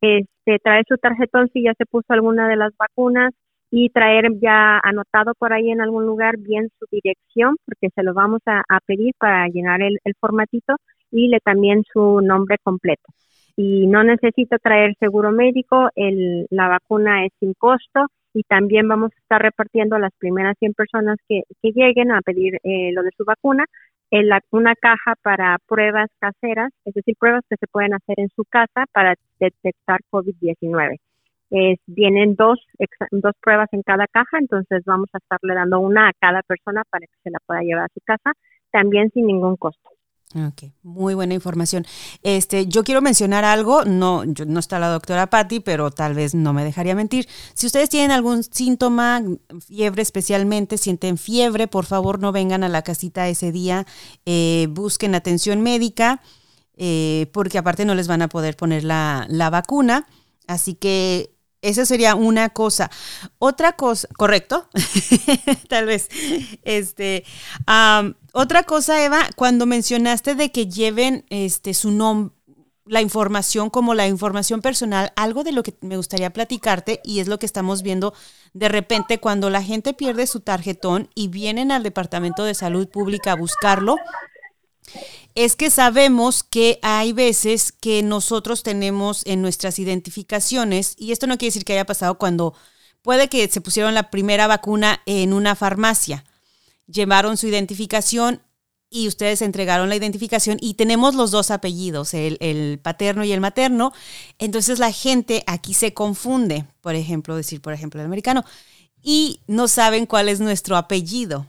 este, 0.00 0.58
traer 0.60 0.86
su 0.88 0.96
tarjetón 0.96 1.50
si 1.52 1.64
ya 1.64 1.74
se 1.76 1.84
puso 1.84 2.06
alguna 2.14 2.48
de 2.48 2.56
las 2.56 2.72
vacunas 2.78 3.34
y 3.70 3.90
traer 3.90 4.30
ya 4.40 4.78
anotado 4.82 5.34
por 5.38 5.52
ahí 5.52 5.70
en 5.70 5.82
algún 5.82 6.06
lugar 6.06 6.38
bien 6.38 6.70
su 6.78 6.86
dirección, 6.90 7.56
porque 7.66 7.90
se 7.94 8.02
lo 8.02 8.14
vamos 8.14 8.40
a, 8.46 8.62
pedir 8.86 9.12
para 9.18 9.48
llenar 9.48 9.82
el, 9.82 9.98
el 10.04 10.14
formatito 10.18 10.76
y 11.10 11.28
le 11.28 11.40
también 11.40 11.82
su 11.92 12.22
nombre 12.22 12.56
completo. 12.62 13.12
Y 13.54 13.86
no 13.86 14.02
necesita 14.02 14.56
traer 14.58 14.94
seguro 14.98 15.30
médico, 15.30 15.90
el, 15.94 16.46
la 16.48 16.68
vacuna 16.68 17.26
es 17.26 17.32
sin 17.38 17.52
costo 17.52 18.06
y 18.34 18.42
también 18.42 18.88
vamos 18.88 19.12
a 19.14 19.18
estar 19.20 19.40
repartiendo 19.40 19.96
a 19.96 20.00
las 20.00 20.12
primeras 20.18 20.56
100 20.58 20.74
personas 20.74 21.16
que, 21.28 21.42
que 21.62 21.70
lleguen 21.70 22.10
a 22.12 22.20
pedir 22.20 22.56
eh, 22.64 22.90
lo 22.92 23.02
de 23.02 23.10
su 23.16 23.24
vacuna 23.24 23.64
en 24.10 24.28
la, 24.28 24.40
una 24.50 24.74
caja 24.74 25.14
para 25.22 25.58
pruebas 25.66 26.10
caseras, 26.18 26.72
es 26.84 26.94
decir, 26.94 27.14
pruebas 27.18 27.44
que 27.48 27.56
se 27.56 27.66
pueden 27.66 27.94
hacer 27.94 28.20
en 28.20 28.28
su 28.36 28.44
casa 28.44 28.84
para 28.92 29.14
detectar 29.40 30.00
COVID-19. 30.10 30.98
vienen 31.86 32.34
dos, 32.34 32.60
dos 33.10 33.32
pruebas 33.40 33.68
en 33.72 33.82
cada 33.82 34.06
caja, 34.08 34.38
entonces 34.38 34.82
vamos 34.84 35.08
a 35.12 35.18
estarle 35.18 35.54
dando 35.54 35.80
una 35.80 36.08
a 36.08 36.12
cada 36.18 36.42
persona 36.42 36.82
para 36.90 37.06
que 37.06 37.16
se 37.22 37.30
la 37.30 37.38
pueda 37.46 37.60
llevar 37.62 37.84
a 37.84 37.94
su 37.94 38.00
casa, 38.04 38.32
también 38.70 39.10
sin 39.10 39.26
ningún 39.26 39.56
costo. 39.56 39.93
Ok, 40.34 40.72
muy 40.82 41.14
buena 41.14 41.34
información. 41.34 41.86
Este, 42.24 42.66
yo 42.66 42.82
quiero 42.82 43.00
mencionar 43.00 43.44
algo, 43.44 43.84
no, 43.84 44.24
no 44.24 44.58
está 44.58 44.80
la 44.80 44.88
doctora 44.88 45.30
Patti, 45.30 45.60
pero 45.60 45.92
tal 45.92 46.14
vez 46.14 46.34
no 46.34 46.52
me 46.52 46.64
dejaría 46.64 46.96
mentir. 46.96 47.28
Si 47.54 47.66
ustedes 47.66 47.88
tienen 47.88 48.10
algún 48.10 48.42
síntoma, 48.42 49.22
fiebre 49.64 50.02
especialmente, 50.02 50.76
sienten 50.76 51.18
fiebre, 51.18 51.68
por 51.68 51.84
favor 51.86 52.18
no 52.18 52.32
vengan 52.32 52.64
a 52.64 52.68
la 52.68 52.82
casita 52.82 53.28
ese 53.28 53.52
día, 53.52 53.86
eh, 54.26 54.66
busquen 54.70 55.14
atención 55.14 55.60
médica, 55.60 56.20
eh, 56.76 57.30
porque 57.32 57.58
aparte 57.58 57.84
no 57.84 57.94
les 57.94 58.08
van 58.08 58.22
a 58.22 58.28
poder 58.28 58.56
poner 58.56 58.82
la, 58.82 59.26
la 59.28 59.50
vacuna. 59.50 60.08
Así 60.48 60.74
que 60.74 61.34
esa 61.62 61.86
sería 61.86 62.16
una 62.16 62.48
cosa. 62.50 62.90
Otra 63.38 63.74
cosa, 63.74 64.08
correcto, 64.16 64.68
tal 65.68 65.86
vez. 65.86 66.08
Este, 66.64 67.24
otra 68.34 68.64
cosa, 68.64 69.04
Eva, 69.04 69.28
cuando 69.36 69.64
mencionaste 69.64 70.34
de 70.34 70.50
que 70.50 70.66
lleven 70.66 71.24
este 71.30 71.72
su 71.72 71.90
nombre, 71.90 72.34
la 72.86 73.00
información 73.00 73.70
como 73.70 73.94
la 73.94 74.06
información 74.08 74.60
personal, 74.60 75.12
algo 75.16 75.42
de 75.44 75.52
lo 75.52 75.62
que 75.62 75.74
me 75.80 75.96
gustaría 75.96 76.32
platicarte 76.32 77.00
y 77.04 77.20
es 77.20 77.28
lo 77.28 77.38
que 77.38 77.46
estamos 77.46 77.82
viendo 77.82 78.12
de 78.52 78.68
repente 78.68 79.20
cuando 79.20 79.48
la 79.50 79.62
gente 79.62 79.94
pierde 79.94 80.26
su 80.26 80.40
tarjetón 80.40 81.08
y 81.14 81.28
vienen 81.28 81.72
al 81.72 81.82
Departamento 81.82 82.44
de 82.44 82.54
Salud 82.54 82.88
Pública 82.88 83.32
a 83.32 83.36
buscarlo, 83.36 83.96
es 85.34 85.56
que 85.56 85.70
sabemos 85.70 86.42
que 86.42 86.78
hay 86.82 87.12
veces 87.12 87.72
que 87.72 88.02
nosotros 88.02 88.62
tenemos 88.62 89.22
en 89.26 89.42
nuestras 89.42 89.78
identificaciones, 89.78 90.94
y 90.98 91.12
esto 91.12 91.26
no 91.26 91.38
quiere 91.38 91.50
decir 91.50 91.64
que 91.64 91.72
haya 91.72 91.86
pasado 91.86 92.18
cuando 92.18 92.54
puede 93.02 93.28
que 93.28 93.48
se 93.48 93.60
pusieron 93.60 93.94
la 93.94 94.10
primera 94.10 94.46
vacuna 94.46 95.00
en 95.06 95.32
una 95.32 95.54
farmacia, 95.54 96.24
llevaron 96.86 97.36
su 97.36 97.46
identificación 97.46 98.42
y 98.90 99.08
ustedes 99.08 99.42
entregaron 99.42 99.88
la 99.88 99.96
identificación 99.96 100.56
y 100.60 100.74
tenemos 100.74 101.16
los 101.16 101.32
dos 101.32 101.50
apellidos, 101.50 102.14
el, 102.14 102.78
paterno 102.80 103.24
y 103.24 103.32
el 103.32 103.40
materno, 103.40 103.92
entonces 104.38 104.78
la 104.78 104.92
gente 104.92 105.42
aquí 105.48 105.74
se 105.74 105.92
confunde, 105.92 106.66
por 106.80 106.94
ejemplo, 106.94 107.34
decir, 107.34 107.60
por 107.60 107.72
ejemplo, 107.72 108.00
el 108.00 108.06
americano, 108.06 108.44
y 109.02 109.40
no 109.48 109.66
saben 109.66 110.06
cuál 110.06 110.28
es 110.28 110.38
nuestro 110.38 110.76
apellido 110.76 111.46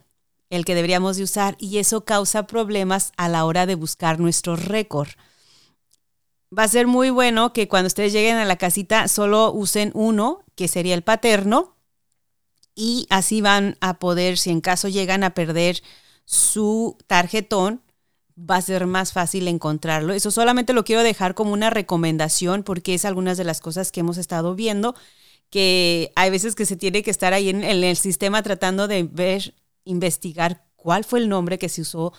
el 0.50 0.66
que 0.66 0.76
deberíamos 0.76 1.18
de 1.18 1.24
usar 1.24 1.56
y 1.60 1.78
eso 1.78 2.04
causa 2.04 2.48
problemas 2.48 3.12
a 3.18 3.30
la 3.30 3.46
hora 3.46 3.66
de 3.66 3.76
buscar 3.76 4.20
nuestro 4.20 4.56
récord. 4.56 5.10
Va 6.58 6.64
a 6.64 6.68
ser 6.68 6.88
muy 6.88 7.10
bueno 7.10 7.54
que 7.54 7.68
cuando 7.68 7.88
ustedes 7.88 8.14
lleguen 8.14 8.38
a 8.38 8.46
la 8.46 8.56
casita 8.56 9.08
solo 9.08 9.52
usen 9.52 9.92
uno, 9.94 10.44
que 10.56 10.68
sería 10.68 10.96
el 10.96 11.04
paterno, 11.04 11.75
y 12.76 13.08
así 13.10 13.42
van 13.42 13.78
a 13.80 14.00
poder, 14.00 14.38
si 14.38 14.52
en 14.52 14.62
caso 14.62 14.88
llegan 14.90 15.24
a 15.24 15.34
perder 15.34 15.82
su 16.26 16.98
tarjetón, 17.08 17.82
va 18.38 18.58
a 18.58 18.62
ser 18.62 18.86
más 18.86 19.14
fácil 19.14 19.48
encontrarlo. 19.48 20.14
Eso 20.14 20.30
solamente 20.30 20.74
lo 20.74 20.84
quiero 20.84 21.04
dejar 21.04 21.36
como 21.36 21.54
una 21.54 21.70
recomendación 21.70 22.64
porque 22.64 22.94
es 22.94 23.06
algunas 23.06 23.38
de 23.38 23.46
las 23.46 23.62
cosas 23.62 23.92
que 23.92 24.02
hemos 24.02 24.18
estado 24.18 24.56
viendo, 24.56 24.94
que 25.50 26.12
hay 26.16 26.30
veces 26.30 26.56
que 26.56 26.66
se 26.66 26.76
tiene 26.76 27.02
que 27.02 27.12
estar 27.12 27.34
ahí 27.34 27.50
en, 27.50 27.64
en 27.64 27.84
el 27.84 27.96
sistema 27.96 28.44
tratando 28.44 28.88
de 28.88 29.04
ver 29.04 29.54
investigar 29.86 30.66
cuál 30.76 31.06
fue 31.06 31.20
el 31.20 31.30
nombre 31.30 31.58
que 31.58 31.70
se 31.70 31.82
usó 31.82 32.14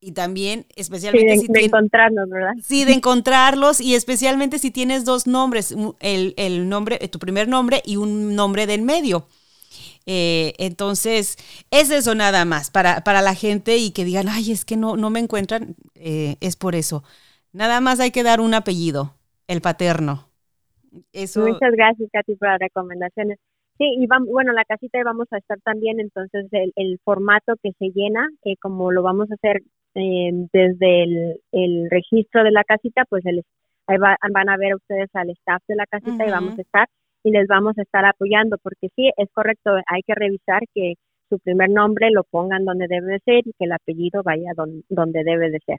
y 0.00 0.12
también 0.12 0.66
especialmente 0.76 1.38
sí, 1.38 1.46
de, 1.48 1.64
encontrarlos, 1.66 2.28
¿verdad? 2.28 2.52
Sí, 2.62 2.84
de 2.84 2.92
encontrarlos 2.92 3.80
y 3.80 3.94
especialmente 3.94 4.58
si 4.58 4.70
tienes 4.70 5.04
dos 5.04 5.26
nombres, 5.26 5.74
el, 6.00 6.34
el 6.36 6.68
nombre, 6.68 6.96
tu 7.08 7.18
primer 7.18 7.48
nombre 7.48 7.82
y 7.84 7.96
un 7.96 8.34
nombre 8.34 8.66
del 8.66 8.82
medio. 8.82 9.26
Eh, 10.06 10.54
entonces, 10.58 11.36
es 11.70 11.90
eso 11.90 12.14
nada 12.14 12.44
más 12.44 12.70
para, 12.70 13.02
para 13.04 13.22
la 13.22 13.34
gente 13.34 13.76
y 13.76 13.92
que 13.92 14.04
digan, 14.04 14.28
ay, 14.28 14.52
es 14.52 14.64
que 14.64 14.76
no, 14.76 14.96
no 14.96 15.10
me 15.10 15.20
encuentran, 15.20 15.76
eh, 15.94 16.36
es 16.40 16.56
por 16.56 16.74
eso. 16.74 17.04
Nada 17.52 17.80
más 17.80 18.00
hay 18.00 18.10
que 18.10 18.22
dar 18.22 18.40
un 18.40 18.54
apellido, 18.54 19.14
el 19.46 19.60
paterno. 19.60 20.26
Eso... 21.12 21.46
Muchas 21.46 21.72
gracias, 21.72 22.08
Katy, 22.12 22.36
por 22.36 22.48
las 22.48 22.58
recomendaciones. 22.58 23.38
Sí, 23.78 23.86
y 23.98 24.06
vamos, 24.06 24.28
bueno, 24.28 24.52
la 24.52 24.64
casita 24.64 24.98
y 24.98 25.02
vamos 25.02 25.26
a 25.30 25.38
estar 25.38 25.58
también, 25.60 26.00
entonces 26.00 26.46
el, 26.52 26.98
formato 27.02 27.54
que 27.62 27.72
se 27.78 27.86
llena, 27.94 28.28
eh, 28.44 28.56
como 28.60 28.92
lo 28.92 29.02
vamos 29.02 29.30
a 29.30 29.34
hacer 29.34 29.62
eh, 29.94 30.30
desde 30.52 31.02
el, 31.52 31.88
registro 31.90 32.44
de 32.44 32.50
la 32.50 32.62
casita, 32.64 33.04
pues 33.08 33.24
el, 33.24 33.42
ahí 33.86 33.96
van 33.98 34.48
a 34.50 34.56
ver 34.58 34.74
ustedes 34.74 35.08
al 35.14 35.30
staff 35.30 35.62
de 35.66 35.76
la 35.76 35.86
casita 35.86 36.26
y 36.26 36.30
vamos 36.30 36.58
a 36.58 36.62
estar 36.62 36.88
y 37.22 37.30
les 37.30 37.46
vamos 37.46 37.76
a 37.78 37.82
estar 37.82 38.04
apoyando, 38.04 38.56
porque 38.62 38.88
sí, 38.96 39.10
es 39.16 39.28
correcto, 39.32 39.70
hay 39.86 40.02
que 40.06 40.14
revisar 40.14 40.62
que 40.74 40.94
su 41.30 41.38
primer 41.38 41.70
nombre 41.70 42.10
lo 42.10 42.24
pongan 42.24 42.64
donde 42.64 42.86
debe 42.88 43.12
de 43.12 43.20
ser 43.24 43.46
y 43.46 43.52
que 43.56 43.64
el 43.64 43.72
apellido 43.72 44.22
vaya 44.24 44.50
donde, 44.56 45.24
debe 45.24 45.50
de 45.50 45.60
ser. 45.64 45.78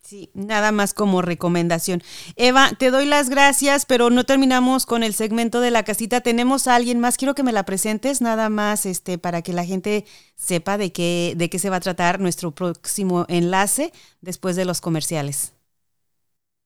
Sí, 0.00 0.30
nada 0.34 0.72
más 0.72 0.94
como 0.94 1.22
recomendación. 1.22 2.00
Eva, 2.36 2.70
te 2.78 2.90
doy 2.90 3.04
las 3.04 3.28
gracias, 3.28 3.84
pero 3.84 4.08
no 4.10 4.24
terminamos 4.24 4.86
con 4.86 5.02
el 5.02 5.12
segmento 5.12 5.60
de 5.60 5.70
la 5.70 5.82
casita. 5.82 6.22
Tenemos 6.22 6.66
a 6.66 6.74
alguien 6.76 6.98
más, 6.98 7.18
quiero 7.18 7.34
que 7.34 7.42
me 7.42 7.52
la 7.52 7.64
presentes, 7.64 8.22
nada 8.22 8.48
más 8.48 8.86
este, 8.86 9.18
para 9.18 9.42
que 9.42 9.52
la 9.52 9.64
gente 9.64 10.04
sepa 10.34 10.78
de 10.78 10.92
qué, 10.92 11.34
de 11.36 11.50
qué 11.50 11.58
se 11.58 11.70
va 11.70 11.76
a 11.76 11.80
tratar 11.80 12.18
nuestro 12.20 12.50
próximo 12.52 13.26
enlace 13.28 13.92
después 14.22 14.56
de 14.56 14.64
los 14.64 14.80
comerciales. 14.80 15.53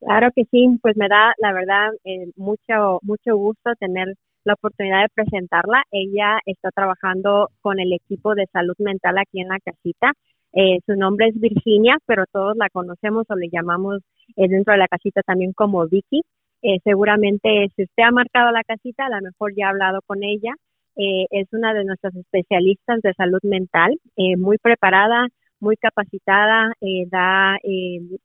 Claro 0.01 0.31
que 0.35 0.45
sí, 0.51 0.69
pues 0.83 0.97
me 0.97 1.09
da 1.09 1.35
la 1.39 1.53
verdad 1.53 1.91
eh, 2.05 2.31
mucho, 2.37 3.01
mucho 3.03 3.37
gusto 3.37 3.73
tener 3.81 4.15
la 4.45 4.55
oportunidad 4.55 5.03
de 5.03 5.09
presentarla. 5.15 5.83
Ella 5.91 6.39
está 6.47 6.71
trabajando 6.71 7.51
con 7.61 7.81
el 7.81 7.93
equipo 7.93 8.35
de 8.35 8.47
salud 8.53 8.75
mental 8.79 9.19
aquí 9.19 9.41
en 9.41 9.49
la 9.49 9.59
casita. 9.61 10.13
Eh, 10.53 10.79
su 10.87 10.95
nombre 10.97 11.29
es 11.29 11.39
Virginia, 11.41 11.99
pero 12.07 12.25
todos 12.33 12.57
la 12.57 12.71
conocemos 12.71 13.27
o 13.29 13.37
le 13.37 13.49
llamamos 13.51 14.01
eh, 14.37 14.49
dentro 14.49 14.73
de 14.73 14.79
la 14.79 14.89
casita 14.89 15.23
también 15.23 15.53
como 15.53 15.87
Vicky. 15.87 16.23
Eh, 16.63 16.79
seguramente 16.85 17.69
si 17.77 17.85
usted 17.85 18.03
ha 18.03 18.11
marcado 18.11 18.51
la 18.51 18.65
casita, 18.65 19.07
a 19.07 19.11
lo 19.11 19.21
mejor 19.21 19.53
ya 19.55 19.67
ha 19.67 19.71
hablado 19.71 20.01
con 20.07 20.23
ella. 20.23 20.55
es 20.97 21.47
una 21.53 21.75
de 21.75 21.85
nuestras 21.85 22.15
especialistas 22.17 23.01
de 23.03 23.15
salud 23.15 23.39
mental, 23.45 23.97
muy 24.37 24.59
preparada, 24.59 25.29
muy 25.61 25.77
capacitada, 25.77 26.73
da, 27.11 27.57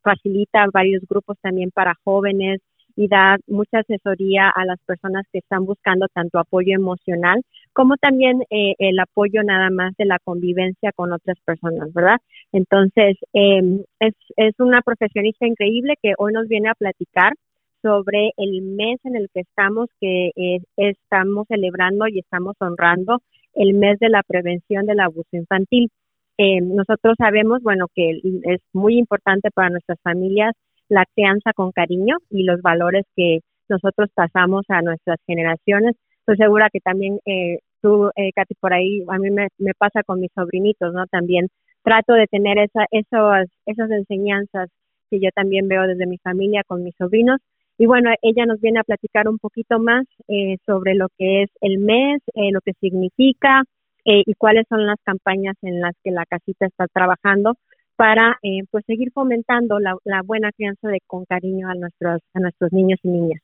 facilita 0.02 0.66
varios 0.72 1.04
grupos 1.08 1.38
también 1.42 1.72
para 1.72 1.96
jóvenes, 2.04 2.62
y 2.96 3.08
da 3.08 3.38
mucha 3.48 3.80
asesoría 3.80 4.50
a 4.50 4.66
las 4.66 4.80
personas 4.86 5.26
que 5.32 5.40
están 5.40 5.66
buscando 5.66 6.08
tanto 6.14 6.40
apoyo 6.40 6.76
emocional 6.76 7.42
como 7.74 7.98
también 7.98 8.44
eh, 8.50 8.76
el 8.78 9.00
apoyo 9.00 9.42
nada 9.44 9.70
más 9.72 9.96
de 9.98 10.06
la 10.06 10.20
convivencia 10.20 10.92
con 10.92 11.12
otras 11.12 11.38
personas, 11.44 11.92
¿verdad? 11.94 12.18
Entonces, 12.52 13.18
eh, 13.34 13.84
es, 14.00 14.14
es 14.38 14.54
una 14.60 14.82
profesionista 14.82 15.48
increíble 15.48 15.96
que 16.02 16.14
hoy 16.18 16.34
nos 16.34 16.48
viene 16.48 16.70
a 16.70 16.76
platicar 16.76 17.34
sobre 17.82 18.32
el 18.38 18.62
mes 18.62 19.00
en 19.04 19.16
el 19.16 19.30
que 19.34 19.42
estamos, 19.42 19.90
que 20.00 20.32
eh, 20.36 20.60
estamos 20.78 21.48
celebrando 21.48 22.08
y 22.08 22.20
estamos 22.20 22.56
honrando 22.60 23.22
el 23.56 23.74
mes 23.74 24.00
de 24.00 24.10
la 24.10 24.24
prevención 24.24 24.86
del 24.86 25.00
abuso 25.00 25.30
infantil. 25.32 25.90
Eh, 26.38 26.62
nosotros 26.62 27.16
sabemos, 27.18 27.62
bueno, 27.62 27.88
que 27.94 28.20
es 28.44 28.62
muy 28.74 28.98
importante 28.98 29.50
para 29.52 29.70
nuestras 29.70 30.00
familias 30.02 30.54
la 30.90 31.06
crianza 31.16 31.54
con 31.54 31.72
cariño 31.72 32.18
y 32.30 32.44
los 32.44 32.62
valores 32.62 33.06
que 33.16 33.40
nosotros 33.70 34.10
pasamos 34.14 34.66
a 34.70 34.82
nuestras 34.82 35.18
generaciones. 35.26 35.96
Estoy 36.20 36.38
segura 36.38 36.70
que 36.72 36.80
también 36.80 37.20
eh, 37.26 37.60
tú, 37.82 38.10
eh, 38.16 38.32
Katy, 38.36 38.56
por 38.60 38.74
ahí, 38.74 39.04
a 39.08 39.18
mí 39.18 39.30
me, 39.32 39.48
me, 39.58 39.74
pasa 39.78 40.04
con 40.04 40.20
mis 40.20 40.32
sobrinitos, 40.34 40.94
¿no? 40.94 41.06
También 41.08 41.48
trato 41.84 42.14
de 42.14 42.28
tener 42.28 42.58
esa, 42.58 42.86
esas, 42.92 43.48
esas 43.66 43.92
enseñanzas 43.92 44.70
que 45.10 45.20
yo 45.20 45.30
también 45.36 45.68
veo 45.68 45.86
desde 45.86 46.08
mi 46.08 46.18
familia 46.18 46.64
con 46.66 46.84
mis 46.84 46.96
sobrinos. 46.98 47.40
Y 47.78 47.86
bueno, 47.86 48.12
ella 48.22 48.46
nos 48.46 48.62
viene 48.62 48.80
a 48.80 48.84
platicar 48.84 49.28
un 49.28 49.40
poquito 49.40 49.80
más 49.80 50.06
eh, 50.28 50.58
sobre 50.66 50.96
lo 50.96 51.08
que 51.18 51.44
es 51.44 51.50
el 51.62 51.80
mes, 51.80 52.22
eh, 52.36 52.52
lo 52.52 52.62
que 52.62 52.74
significa 52.80 53.64
y 54.06 54.34
cuáles 54.36 54.66
son 54.68 54.86
las 54.86 54.98
campañas 55.04 55.56
en 55.62 55.80
las 55.80 55.94
que 56.04 56.12
la 56.12 56.26
casita 56.26 56.66
está 56.66 56.88
trabajando 56.88 57.56
para 57.96 58.38
eh, 58.42 58.64
pues 58.72 58.84
seguir 58.86 59.12
fomentando 59.14 59.80
la, 59.80 60.22
buena 60.24 60.52
crianza 60.52 60.88
de 60.90 61.00
con 61.06 61.26
cariño 61.26 61.70
a 61.70 61.76
nuestros 61.76 62.22
a 62.34 62.40
nuestros 62.40 62.72
niños 62.74 63.00
y 63.04 63.10
niñas. 63.10 63.42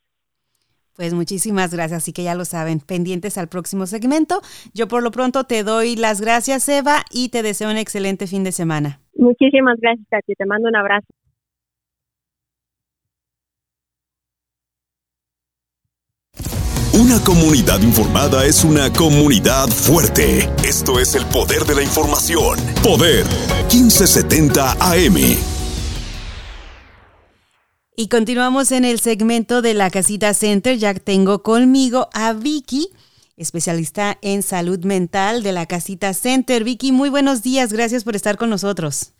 Pues 0.96 1.13
muchísimas 1.13 1.74
gracias, 1.74 2.04
así 2.04 2.12
que 2.12 2.24
ya 2.24 2.36
lo 2.36 2.44
saben, 2.44 2.82
pendientes 2.82 3.38
al 3.38 3.48
próximo 3.48 3.86
segmento. 3.86 4.42
Yo 4.74 4.89
por 4.89 5.01
lo 5.01 5.12
pronto 5.12 5.46
te 5.46 5.63
doy 5.63 5.96
las 5.96 6.20
gracias, 6.20 6.68
Eva, 6.68 7.06
y 7.10 7.30
te 7.30 7.42
deseo 7.42 7.72
un 7.72 7.78
excelente 7.78 8.28
fin 8.28 8.44
de 8.44 8.51
semana. 8.51 9.00
Muchísimas 9.16 9.80
gracias, 9.80 10.06
Katy. 10.10 10.34
Te 10.36 10.46
mando 10.46 10.68
un 10.68 10.75
abrazo. 10.75 11.08
Una 17.00 17.18
comunidad 17.24 17.79
informada 17.79 18.46
es 18.46 18.65
una 18.65 18.91
comunidad 18.91 19.70
fuerte. 19.70 20.50
Esto 20.68 21.00
es 21.00 21.15
el 21.15 21.25
poder 21.27 21.63
de 21.63 21.75
la 21.75 21.82
información. 21.82 22.60
Poder 22.84 23.24
1570 23.72 24.74
AM. 24.74 25.15
Y 27.96 28.10
continuamos 28.10 28.74
en 28.74 28.84
el 28.84 29.00
segmento 29.00 29.62
de 29.62 29.75
la 29.75 29.89
Casita 29.89 30.34
Center. 30.34 30.75
Ya 30.77 30.94
tengo 30.94 31.41
conmigo 31.41 32.10
a 32.13 32.34
Vicky, 32.34 32.89
especialista 33.38 34.18
en 34.22 34.44
salud 34.44 34.84
mental 34.84 35.41
de 35.41 35.53
la 35.53 35.68
Casita 35.68 36.13
Center. 36.13 36.65
Vicky, 36.65 36.91
muy 36.91 37.08
buenos 37.08 37.41
días. 37.41 37.72
Gracias 37.72 38.03
por 38.03 38.18
estar 38.18 38.36
con 38.36 38.50
nosotros. 38.50 39.13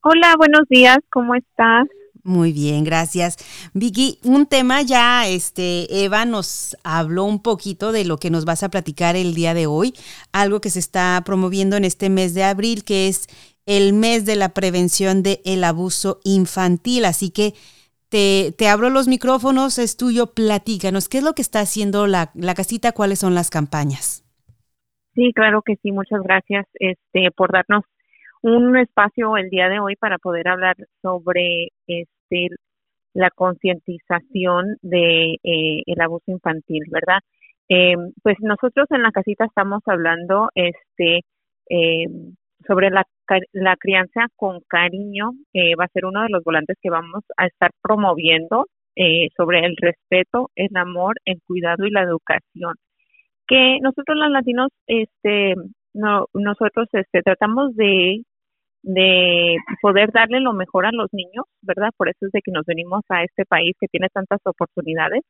Hola, 0.00 0.34
buenos 0.38 0.68
días, 0.68 0.98
¿cómo 1.10 1.34
estás? 1.34 1.88
Muy 2.24 2.54
bien, 2.54 2.84
gracias. 2.84 3.36
Vicky, 3.74 4.18
un 4.24 4.46
tema 4.46 4.80
ya, 4.80 5.28
este, 5.28 6.04
Eva 6.04 6.24
nos 6.24 6.74
habló 6.82 7.24
un 7.24 7.42
poquito 7.42 7.92
de 7.92 8.06
lo 8.06 8.16
que 8.16 8.30
nos 8.30 8.46
vas 8.46 8.62
a 8.62 8.70
platicar 8.70 9.14
el 9.14 9.34
día 9.34 9.52
de 9.52 9.66
hoy, 9.66 9.92
algo 10.32 10.62
que 10.62 10.70
se 10.70 10.78
está 10.78 11.22
promoviendo 11.26 11.76
en 11.76 11.84
este 11.84 12.08
mes 12.08 12.32
de 12.32 12.42
abril, 12.42 12.82
que 12.82 13.08
es 13.08 13.26
el 13.66 13.92
mes 13.92 14.24
de 14.24 14.36
la 14.36 14.54
prevención 14.54 15.22
del 15.22 15.40
el 15.44 15.64
abuso 15.64 16.20
infantil. 16.24 17.04
Así 17.04 17.30
que 17.30 17.52
te, 18.08 18.52
te, 18.56 18.68
abro 18.68 18.88
los 18.88 19.06
micrófonos, 19.06 19.78
es 19.78 19.98
tuyo, 19.98 20.32
platícanos, 20.32 21.10
¿qué 21.10 21.18
es 21.18 21.24
lo 21.24 21.34
que 21.34 21.42
está 21.42 21.60
haciendo 21.60 22.06
la, 22.06 22.32
casita? 22.56 22.92
¿Cuáles 22.92 23.18
son 23.18 23.34
las 23.34 23.50
campañas? 23.50 24.24
Sí, 25.14 25.32
claro 25.34 25.60
que 25.60 25.76
sí, 25.82 25.92
muchas 25.92 26.22
gracias 26.22 26.66
este, 26.74 27.30
por 27.36 27.52
darnos 27.52 27.84
un 28.40 28.76
espacio 28.78 29.36
el 29.36 29.50
día 29.50 29.68
de 29.68 29.78
hoy 29.78 29.96
para 29.96 30.16
poder 30.18 30.48
hablar 30.48 30.76
sobre 31.02 31.68
este 32.30 32.54
la 33.14 33.30
concientización 33.30 34.76
de 34.82 35.36
eh, 35.42 35.82
el 35.86 36.00
abuso 36.00 36.24
infantil, 36.26 36.82
¿verdad? 36.90 37.20
Eh, 37.68 37.96
pues 38.22 38.36
nosotros 38.40 38.86
en 38.90 39.02
la 39.02 39.12
casita 39.12 39.46
estamos 39.46 39.82
hablando 39.86 40.50
este 40.54 41.20
eh, 41.70 42.06
sobre 42.66 42.90
la, 42.90 43.04
crianza 43.78 44.26
con 44.36 44.60
cariño, 44.68 45.32
va 45.78 45.84
a 45.84 45.88
ser 45.88 46.06
uno 46.06 46.22
de 46.22 46.30
los 46.30 46.42
volantes 46.44 46.76
que 46.80 46.90
vamos 46.90 47.22
a 47.36 47.46
estar 47.46 47.70
promoviendo 47.82 48.66
sobre 49.36 49.66
el 49.66 49.76
respeto, 49.76 50.50
el 50.54 50.74
amor, 50.76 51.16
el 51.26 51.40
cuidado 51.46 51.84
y 51.84 51.90
la 51.90 52.02
educación. 52.02 52.74
Que 53.46 53.78
nosotros 53.82 54.16
los 54.16 54.30
latinos, 54.30 54.68
este, 54.86 55.54
no, 55.92 56.26
nosotros 56.32 56.88
este, 56.92 57.22
tratamos 57.22 57.76
de 57.76 58.22
de 58.84 59.56
poder 59.80 60.12
darle 60.12 60.40
lo 60.40 60.52
mejor 60.52 60.86
a 60.86 60.92
los 60.92 61.08
niños, 61.12 61.46
¿verdad? 61.62 61.90
Por 61.96 62.08
eso 62.10 62.26
es 62.26 62.32
de 62.32 62.42
que 62.42 62.52
nos 62.52 62.66
venimos 62.66 63.02
a 63.08 63.24
este 63.24 63.44
país 63.46 63.74
que 63.80 63.88
tiene 63.88 64.08
tantas 64.12 64.40
oportunidades. 64.44 65.22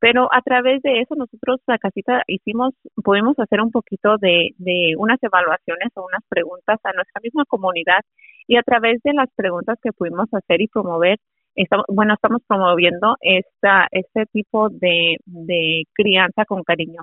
Pero 0.00 0.28
a 0.32 0.42
través 0.42 0.82
de 0.82 1.00
eso 1.00 1.14
nosotros 1.16 1.60
la 1.66 1.78
casita 1.78 2.22
hicimos, 2.26 2.74
podemos 3.02 3.38
hacer 3.38 3.62
un 3.62 3.70
poquito 3.70 4.18
de, 4.18 4.50
de 4.58 4.94
unas 4.98 5.18
evaluaciones 5.22 5.90
o 5.94 6.04
unas 6.04 6.22
preguntas 6.28 6.78
a 6.84 6.92
nuestra 6.92 7.20
misma 7.22 7.44
comunidad 7.46 8.00
y 8.46 8.56
a 8.56 8.62
través 8.62 9.00
de 9.02 9.14
las 9.14 9.28
preguntas 9.34 9.78
que 9.82 9.92
pudimos 9.92 10.28
hacer 10.32 10.60
y 10.60 10.68
promover, 10.68 11.18
estamos, 11.54 11.86
bueno, 11.88 12.14
estamos 12.14 12.42
promoviendo 12.46 13.16
esta, 13.22 13.88
este 13.92 14.26
tipo 14.26 14.68
de, 14.68 15.16
de 15.24 15.84
crianza 15.94 16.44
con 16.44 16.62
cariño 16.64 17.00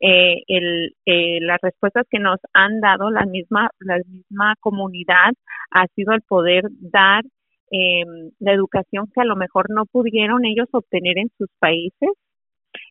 eh, 0.00 0.42
el, 0.48 0.94
eh, 1.06 1.40
las 1.42 1.58
respuestas 1.62 2.06
que 2.10 2.18
nos 2.18 2.38
han 2.54 2.80
dado 2.80 3.10
la 3.10 3.26
misma, 3.26 3.70
la 3.80 3.98
misma 4.06 4.54
comunidad 4.60 5.32
ha 5.70 5.86
sido 5.94 6.14
el 6.14 6.22
poder 6.22 6.64
dar 6.80 7.24
eh, 7.70 8.04
la 8.40 8.52
educación 8.52 9.08
que 9.14 9.20
a 9.20 9.24
lo 9.24 9.36
mejor 9.36 9.70
no 9.70 9.86
pudieron 9.86 10.44
ellos 10.44 10.68
obtener 10.72 11.18
en 11.18 11.30
sus 11.38 11.48
países. 11.58 12.10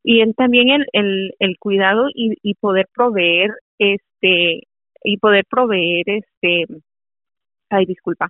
Y 0.04 0.22
en, 0.22 0.34
también 0.34 0.70
el, 0.70 0.86
el, 0.94 1.34
el 1.40 1.58
cuidado 1.60 2.08
y, 2.14 2.36
y 2.44 2.56
poder 2.56 2.88
proveer 2.94 3.52
este 3.80 4.64
y 5.04 5.18
poder 5.18 5.46
proveer 5.50 6.04
este 6.10 6.66
ay 7.70 7.86
disculpa 7.86 8.30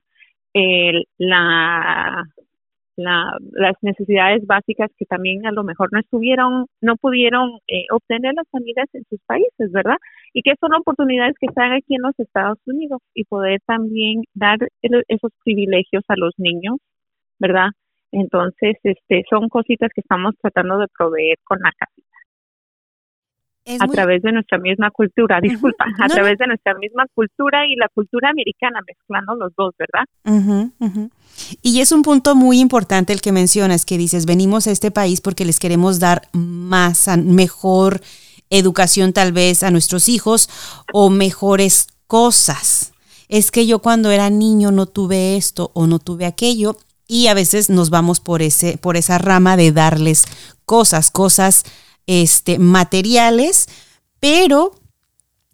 el, 0.53 1.05
la 1.17 2.23
las 3.03 3.75
necesidades 3.81 4.45
básicas 4.45 4.89
que 4.97 5.05
también 5.05 5.45
a 5.45 5.51
lo 5.51 5.63
mejor 5.63 5.89
no 5.91 5.99
estuvieron, 5.99 6.67
no 6.81 6.95
pudieron 6.97 7.59
eh, 7.67 7.85
obtener 7.91 8.33
las 8.35 8.47
familias 8.51 8.87
en 8.93 9.03
sus 9.09 9.19
países, 9.25 9.71
¿verdad? 9.71 9.97
Y 10.33 10.41
que 10.41 10.53
son 10.59 10.73
oportunidades 10.73 11.35
que 11.39 11.47
están 11.47 11.73
aquí 11.73 11.95
en 11.95 12.03
los 12.03 12.17
Estados 12.19 12.59
Unidos 12.65 13.01
y 13.13 13.25
poder 13.25 13.59
también 13.65 14.23
dar 14.33 14.57
esos 14.81 15.31
privilegios 15.43 16.03
a 16.07 16.15
los 16.15 16.33
niños, 16.37 16.77
¿verdad? 17.39 17.69
Entonces, 18.11 18.77
este, 18.83 19.23
son 19.29 19.49
cositas 19.49 19.91
que 19.93 20.01
estamos 20.01 20.35
tratando 20.41 20.79
de 20.79 20.87
proveer 20.97 21.37
con 21.43 21.59
la 21.59 21.71
a 23.65 23.87
través 23.87 24.21
de 24.21 24.31
nuestra 24.31 24.57
misma 24.57 24.89
cultura, 24.91 25.39
disculpa, 25.41 25.85
a 25.99 26.07
través 26.07 26.37
de 26.37 26.47
nuestra 26.47 26.73
misma 26.75 27.05
cultura 27.13 27.67
y 27.67 27.75
la 27.75 27.87
cultura 27.89 28.29
americana, 28.29 28.79
mezclando 28.87 29.35
los 29.35 29.53
dos, 29.55 29.75
¿verdad? 29.77 30.71
Y 31.61 31.81
es 31.81 31.91
un 31.91 32.01
punto 32.01 32.35
muy 32.35 32.59
importante 32.59 33.13
el 33.13 33.21
que 33.21 33.31
mencionas, 33.31 33.85
que 33.85 33.97
dices, 33.97 34.25
venimos 34.25 34.67
a 34.67 34.71
este 34.71 34.91
país 34.91 35.21
porque 35.21 35.45
les 35.45 35.59
queremos 35.59 35.99
dar 35.99 36.23
más, 36.33 37.07
mejor 37.17 38.01
educación 38.49 39.13
tal 39.13 39.31
vez 39.31 39.63
a 39.63 39.71
nuestros 39.71 40.09
hijos 40.09 40.49
o 40.91 41.09
mejores 41.09 41.87
cosas. 42.07 42.93
Es 43.27 43.51
que 43.51 43.67
yo 43.67 43.79
cuando 43.79 44.09
era 44.09 44.29
niño 44.29 44.71
no 44.71 44.87
tuve 44.87 45.37
esto 45.37 45.71
o 45.75 45.85
no 45.85 45.99
tuve 45.99 46.25
aquello 46.25 46.75
y 47.07 47.27
a 47.27 47.35
veces 47.35 47.69
nos 47.69 47.91
vamos 47.91 48.19
por 48.19 48.41
ese 48.41 48.77
por 48.77 48.97
esa 48.97 49.17
rama 49.19 49.55
de 49.55 49.71
darles 49.71 50.25
cosas, 50.65 51.11
cosas 51.11 51.63
este, 52.09 52.57
materiales, 52.57 53.67
pero 54.19 54.73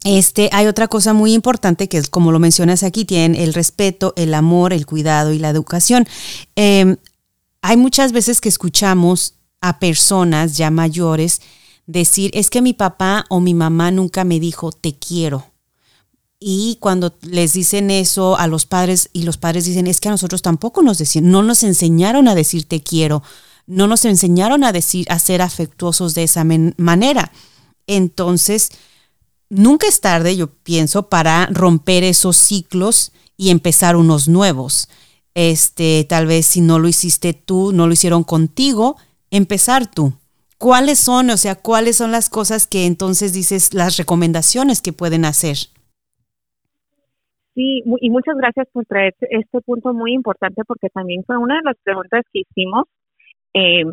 este, 0.04 0.48
hay 0.52 0.66
otra 0.68 0.88
cosa 0.88 1.12
muy 1.12 1.34
importante 1.34 1.86
que 1.86 1.98
es, 1.98 2.08
como 2.08 2.32
lo 2.32 2.38
mencionas 2.38 2.82
aquí, 2.82 3.04
tienen 3.04 3.38
el 3.38 3.52
respeto, 3.52 4.14
el 4.16 4.32
amor, 4.32 4.72
el 4.72 4.86
cuidado 4.86 5.34
y 5.34 5.38
la 5.38 5.50
educación. 5.50 6.08
Em, 6.54 6.96
hay 7.60 7.76
muchas 7.76 8.12
veces 8.12 8.40
que 8.40 8.48
escuchamos 8.48 9.34
a 9.60 9.78
personas 9.78 10.56
ya 10.56 10.70
mayores 10.70 11.42
decir, 11.86 12.30
es 12.32 12.48
que 12.48 12.62
mi 12.62 12.72
papá 12.72 13.26
o 13.28 13.40
mi 13.40 13.52
mamá 13.52 13.90
nunca 13.90 14.24
me 14.24 14.40
dijo 14.40 14.72
te 14.72 14.96
quiero. 14.96 15.44
Y 16.40 16.78
cuando 16.80 17.18
les 17.20 17.52
dicen 17.52 17.90
eso 17.90 18.38
a 18.38 18.46
los 18.46 18.64
padres 18.64 19.10
y 19.12 19.24
los 19.24 19.36
padres 19.36 19.66
dicen, 19.66 19.86
es 19.86 20.00
que 20.00 20.08
a 20.08 20.12
nosotros 20.12 20.40
tampoco 20.40 20.82
nos 20.82 20.96
decían, 20.96 21.30
no 21.30 21.42
nos 21.42 21.62
enseñaron 21.64 22.28
a 22.28 22.34
decir 22.34 22.66
te 22.66 22.82
quiero, 22.82 23.22
no 23.66 23.86
nos 23.86 24.04
enseñaron 24.04 24.64
a 24.64 24.72
decir, 24.72 25.06
a 25.10 25.18
ser 25.18 25.42
afectuosos 25.42 26.14
de 26.14 26.22
esa 26.24 26.44
manera. 26.44 27.32
Entonces, 27.86 28.70
nunca 29.48 29.86
es 29.86 30.00
tarde, 30.00 30.36
yo 30.36 30.48
pienso, 30.48 31.08
para 31.08 31.46
romper 31.46 32.04
esos 32.04 32.36
ciclos 32.36 33.12
y 33.36 33.50
empezar 33.50 33.96
unos 33.96 34.28
nuevos. 34.28 34.88
Este, 35.34 36.04
tal 36.08 36.26
vez 36.26 36.46
si 36.46 36.60
no 36.60 36.78
lo 36.78 36.88
hiciste 36.88 37.34
tú, 37.34 37.72
no 37.72 37.86
lo 37.86 37.92
hicieron 37.92 38.24
contigo, 38.24 38.96
empezar 39.30 39.90
tú. 39.90 40.14
¿Cuáles 40.58 40.98
son, 40.98 41.28
o 41.28 41.36
sea, 41.36 41.54
cuáles 41.56 41.96
son 41.96 42.10
las 42.10 42.30
cosas 42.30 42.66
que 42.66 42.86
entonces 42.86 43.34
dices, 43.34 43.74
las 43.74 43.98
recomendaciones 43.98 44.80
que 44.80 44.94
pueden 44.94 45.26
hacer? 45.26 45.56
Sí, 47.54 47.82
y 48.00 48.10
muchas 48.10 48.36
gracias 48.36 48.66
por 48.72 48.84
traer 48.86 49.14
este 49.20 49.60
punto 49.62 49.92
muy 49.92 50.12
importante 50.12 50.62
porque 50.66 50.88
también 50.88 51.24
fue 51.26 51.36
una 51.36 51.56
de 51.56 51.62
las 51.64 51.76
preguntas 51.82 52.22
que 52.32 52.40
hicimos 52.40 52.84
eh, 53.56 53.84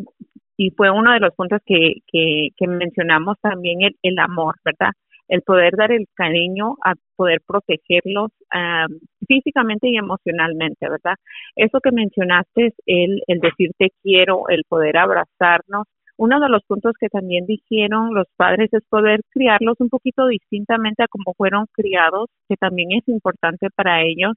y 0.58 0.70
fue 0.72 0.90
uno 0.90 1.12
de 1.12 1.20
los 1.20 1.34
puntos 1.34 1.60
que, 1.64 1.94
que, 2.06 2.68
mencionamos 2.68 3.38
también, 3.40 3.80
el, 3.82 3.96
el, 4.02 4.18
amor, 4.18 4.56
¿verdad? 4.62 4.92
El 5.26 5.40
poder 5.40 5.74
dar 5.74 5.90
el 5.90 6.06
cariño, 6.14 6.76
a 6.84 6.94
poder 7.16 7.40
protegerlos 7.46 8.30
físicamente 9.26 9.88
y 9.88 9.96
emocionalmente, 9.96 10.86
¿verdad? 10.88 11.16
Eso 11.56 11.80
que 11.80 11.92
mencionaste 11.92 12.66
es 12.66 12.74
el, 12.84 13.22
el 13.26 13.40
decir 13.40 13.70
te 13.78 13.90
quiero, 14.02 14.48
el 14.48 14.64
poder 14.68 14.98
abrazarnos. 14.98 15.86
Uno 16.18 16.38
de 16.40 16.48
los 16.50 16.62
puntos 16.64 16.92
que 17.00 17.08
también 17.08 17.46
dijeron 17.46 18.14
los 18.14 18.26
padres 18.36 18.68
es 18.72 18.82
poder 18.88 19.22
criarlos 19.30 19.76
un 19.80 19.88
poquito 19.88 20.26
distintamente 20.28 21.02
a 21.02 21.08
como 21.08 21.32
fueron 21.34 21.66
criados, 21.72 22.28
que 22.48 22.56
también 22.56 22.92
es 22.92 23.08
importante 23.08 23.68
para 23.74 24.02
ellos. 24.02 24.34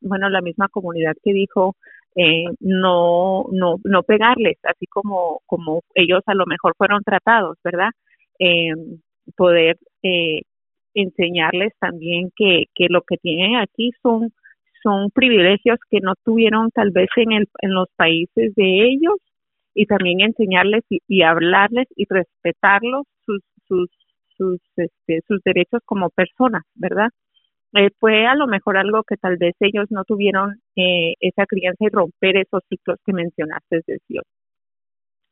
bueno, 0.00 0.30
la 0.30 0.40
misma 0.40 0.68
comunidad 0.68 1.14
que 1.22 1.32
dijo, 1.32 1.74
eh, 2.16 2.44
no, 2.60 3.46
no, 3.52 3.76
no 3.84 4.02
pegarles, 4.02 4.58
así 4.64 4.86
como, 4.86 5.40
como 5.46 5.82
ellos 5.94 6.22
a 6.26 6.34
lo 6.34 6.46
mejor 6.46 6.74
fueron 6.76 7.02
tratados, 7.02 7.58
¿verdad? 7.64 7.90
Eh, 8.38 8.72
poder 9.36 9.78
eh, 10.02 10.42
enseñarles 10.94 11.72
también 11.80 12.30
que, 12.36 12.64
que 12.74 12.86
lo 12.88 13.02
que 13.02 13.16
tienen 13.16 13.56
aquí 13.56 13.90
son, 14.02 14.32
son 14.82 15.10
privilegios 15.10 15.78
que 15.90 16.00
no 16.00 16.14
tuvieron 16.24 16.70
tal 16.70 16.90
vez 16.90 17.08
en, 17.16 17.32
el, 17.32 17.48
en 17.60 17.74
los 17.74 17.88
países 17.96 18.54
de 18.54 18.84
ellos 18.88 19.14
y 19.74 19.86
también 19.86 20.20
enseñarles 20.20 20.84
y, 20.88 21.22
hablarles 21.22 21.86
y 21.96 22.04
respetarlos 22.08 23.06
sus, 23.24 23.40
sus, 23.66 23.88
sus, 24.36 24.60
este, 24.76 25.20
sus 25.26 25.40
derechos 25.44 25.80
como 25.86 26.10
personas, 26.10 26.62
¿verdad? 26.74 27.08
Eh, 27.74 27.88
fue 27.98 28.26
a 28.26 28.34
lo 28.34 28.46
mejor 28.46 28.76
algo 28.76 29.02
que 29.02 29.16
tal 29.16 29.38
vez 29.38 29.54
ellos 29.60 29.86
no 29.90 30.04
tuvieron 30.04 30.60
eh, 30.76 31.14
esa 31.20 31.46
crianza 31.46 31.84
y 31.84 31.88
romper 31.88 32.36
esos 32.36 32.62
ciclos 32.68 32.98
que 33.04 33.14
mencionaste 33.14 33.80
de 33.86 33.98
Dios, 34.08 34.24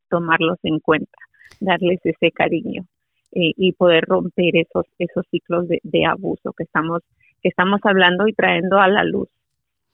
tomarlos 0.08 0.58
en 0.62 0.80
cuenta, 0.80 1.18
darles 1.60 2.00
ese 2.02 2.32
cariño 2.32 2.84
eh, 3.32 3.52
y 3.56 3.72
poder 3.72 4.04
romper 4.04 4.56
esos 4.56 4.86
esos 4.98 5.26
ciclos 5.30 5.68
de, 5.68 6.06
abuso 6.06 6.54
que 6.54 6.64
estamos 6.64 7.02
que 7.42 7.50
estamos 7.50 7.80
hablando 7.84 8.26
y 8.26 8.32
trayendo 8.32 8.78
a 8.78 8.88
la 8.88 9.04
luz 9.04 9.28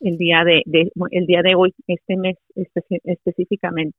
el 0.00 0.16
día 0.16 0.44
de, 0.44 0.62
el 1.10 1.26
día 1.26 1.42
de 1.42 1.54
hoy 1.56 1.74
este 1.88 2.16
mes 2.16 2.36
específicamente. 3.04 3.98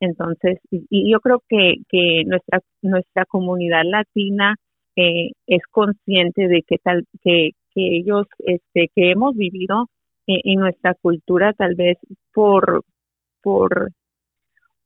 Entonces 0.00 0.60
y, 0.70 0.86
y, 0.90 1.12
yo 1.12 1.20
creo 1.20 1.42
que 1.48 1.76
que 1.88 2.22
nuestra 2.26 2.60
nuestra 2.82 3.24
comunidad 3.24 3.82
latina 3.84 4.56
eh, 5.00 5.32
es 5.46 5.62
consciente 5.70 6.48
de 6.48 6.62
que 6.66 6.78
tal 6.78 7.04
que, 7.22 7.50
que 7.74 7.96
ellos, 7.98 8.26
este, 8.40 8.90
que 8.94 9.10
hemos 9.12 9.36
vivido 9.36 9.86
en, 10.26 10.60
nuestra 10.60 10.94
cultura, 10.94 11.52
tal 11.54 11.74
vez 11.74 11.98
por, 12.32 12.84
por, 13.42 13.90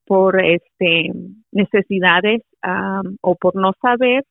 por 0.07 0.43
este, 0.43 1.11
necesidades 1.53 2.43
o 3.21 3.35
por 3.37 3.57
no 3.57 3.73
saber 3.83 4.25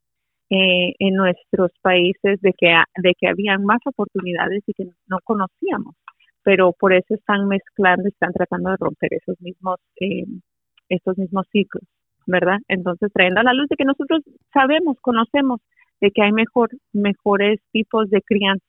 eh, 0.49 0.93
en 0.99 1.15
nuestros 1.15 1.71
países 1.81 2.39
de 2.41 2.53
que, 2.53 2.75
de 2.97 3.13
que 3.19 3.27
habían 3.27 3.63
más 3.65 3.79
oportunidades 3.85 4.63
y 4.67 4.73
que 4.73 4.85
no 5.07 5.17
conocíamos. 5.23 5.95
Pero 6.43 6.73
por 6.73 6.93
eso 6.93 7.15
están 7.15 7.47
mezclando, 7.47 8.07
están 8.07 8.33
tratando 8.33 8.71
de 8.71 8.77
romper 8.79 9.13
esos 9.13 9.39
mismos, 9.41 9.77
eh, 9.99 10.25
estos 10.89 11.17
mismos 11.17 11.47
ciclos, 11.51 11.83
¿verdad? 12.27 12.57
Entonces, 12.67 13.11
trayendo 13.13 13.41
a 13.41 13.43
la 13.43 13.53
luz 13.53 13.67
de 13.69 13.77
que 13.77 13.85
nosotros 13.85 14.21
sabemos, 14.53 14.97
conocemos 15.01 15.61
de 16.03 16.11
que 16.11 16.21
hay 16.21 16.33
mejor, 16.33 16.69
mejores 16.91 17.61
tipos 17.71 18.09
de 18.09 18.21
crianza, 18.21 18.65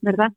¿verdad? 0.00 0.32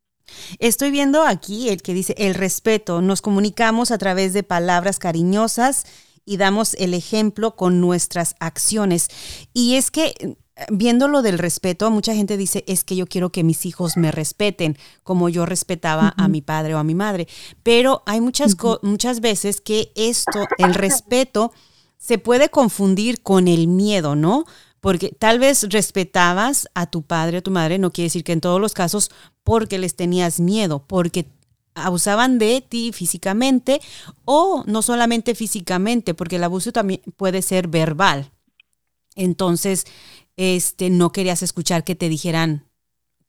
Estoy 0.60 0.92
viendo 0.92 1.24
aquí 1.24 1.70
el 1.70 1.82
que 1.82 1.94
dice 1.94 2.16
el 2.18 2.36
respeto. 2.36 3.02
Nos 3.02 3.22
comunicamos 3.22 3.92
a 3.92 3.98
través 3.98 4.34
de 4.34 4.44
palabras 4.44 5.00
cariñosas 5.00 5.86
y 6.26 6.36
damos 6.36 6.74
el 6.74 6.94
ejemplo 6.94 7.56
con 7.56 7.80
nuestras 7.80 8.36
acciones. 8.42 9.08
Y 9.54 9.76
es 9.76 9.90
que 9.90 10.36
viendo 10.70 11.08
lo 11.08 11.22
del 11.22 11.40
respeto, 11.40 11.90
mucha 11.92 12.14
gente 12.14 12.36
dice, 12.36 12.66
es 12.68 12.84
que 12.84 12.98
yo 12.98 13.08
quiero 13.08 13.30
que 13.30 13.46
mis 13.46 13.66
hijos 13.66 13.96
me 13.96 14.12
respeten 14.12 14.78
como 15.04 15.30
yo 15.30 15.46
respetaba 15.46 16.14
a 16.18 16.28
mi 16.28 16.42
padre 16.42 16.76
o 16.76 16.78
a 16.78 16.84
mi 16.84 16.94
madre. 16.94 17.30
Pero 17.64 18.04
hay 18.06 18.20
muchas, 18.20 18.58
muchas 18.82 19.22
veces 19.22 19.62
que 19.62 19.94
esto, 19.96 20.46
el 20.58 20.74
respeto, 20.74 21.54
se 21.98 22.18
puede 22.18 22.50
confundir 22.50 23.22
con 23.22 23.48
el 23.48 23.68
miedo, 23.68 24.18
¿no? 24.18 24.44
Porque 24.80 25.10
tal 25.10 25.40
vez 25.40 25.64
respetabas 25.70 26.68
a 26.74 26.86
tu 26.86 27.02
padre 27.02 27.40
o 27.40 27.44
tu 27.44 27.52
madre, 27.52 27.80
no 27.80 27.92
quiere 27.92 28.08
decir 28.08 28.24
que 28.24 28.34
en 28.34 28.42
todos 28.42 28.62
los 28.62 28.74
casos 28.74 29.12
porque 29.44 29.80
les 29.80 29.96
tenías 29.96 30.40
miedo, 30.40 30.86
porque 30.88 31.26
abusaban 31.74 32.40
de 32.40 32.62
ti 32.68 32.92
físicamente 32.92 33.80
o 34.26 34.64
no 34.66 34.82
solamente 34.82 35.36
físicamente, 35.36 36.14
porque 36.14 36.38
el 36.38 36.44
abuso 36.44 36.72
también 36.72 37.02
puede 37.16 37.42
ser 37.42 37.68
verbal. 37.68 38.32
Entonces, 39.16 39.86
este, 40.36 40.90
no 40.90 41.12
querías 41.12 41.42
escuchar 41.42 41.84
que 41.84 41.96
te 41.96 42.10
dijeran 42.10 42.68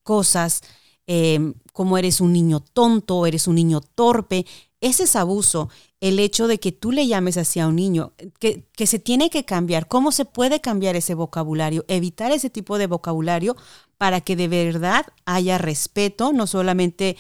cosas 0.03 0.63
em, 1.07 1.55
como 1.73 1.99
eres 1.99 2.21
un 2.21 2.33
niño 2.33 2.61
tonto, 2.61 3.27
eres 3.27 3.47
un 3.47 3.55
niño 3.55 3.81
torpe. 3.81 4.47
Ese 4.81 5.05
es 5.05 5.17
abuso 5.17 5.71
el 6.01 6.21
hecho 6.21 6.47
de 6.47 6.59
que 6.59 6.73
tú 6.73 6.93
le 6.93 7.07
llames 7.07 7.37
así 7.37 7.59
a 7.61 7.67
un 7.67 7.77
niño, 7.77 8.13
que, 8.41 8.63
que, 8.77 8.87
se 8.87 8.99
tiene 8.99 9.31
que 9.31 9.45
cambiar. 9.45 9.89
¿Cómo 9.89 10.13
se 10.13 10.25
puede 10.25 10.61
cambiar 10.61 10.97
ese 10.97 11.15
vocabulario? 11.15 11.85
Evitar 11.89 12.31
ese 12.31 12.51
tipo 12.51 12.79
de 12.79 12.87
vocabulario 12.87 13.57
para 13.99 14.21
que 14.21 14.37
de 14.37 14.49
verdad 14.49 15.07
haya 15.27 15.59
respeto, 15.59 16.33
no 16.33 16.47
solamente... 16.47 17.17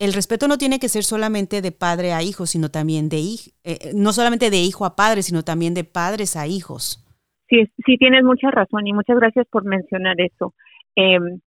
El 0.00 0.12
respeto 0.12 0.46
no 0.46 0.58
tiene 0.58 0.78
que 0.78 0.88
ser 0.88 1.02
solamente 1.02 1.60
de 1.60 1.72
padre 1.72 2.12
a 2.12 2.22
hijo, 2.22 2.46
sino 2.46 2.70
también 2.70 3.08
de 3.08 3.18
hijo, 3.18 3.50
eh, 3.64 3.90
no 3.96 4.12
solamente 4.12 4.48
de 4.48 4.58
hijo 4.58 4.84
a 4.84 4.94
padre, 4.94 5.22
sino 5.22 5.42
también 5.42 5.74
de 5.74 5.82
padres 5.82 6.36
a 6.36 6.46
hijos. 6.46 7.04
Sí, 7.48 7.64
sí 7.84 7.96
tienes 7.96 8.22
mucha 8.22 8.48
razón 8.52 8.86
y 8.86 8.92
muchas 8.92 9.16
gracias 9.16 9.46
por 9.50 9.64
mencionar 9.64 10.20
eso. 10.20 10.54
Em, 10.94 11.40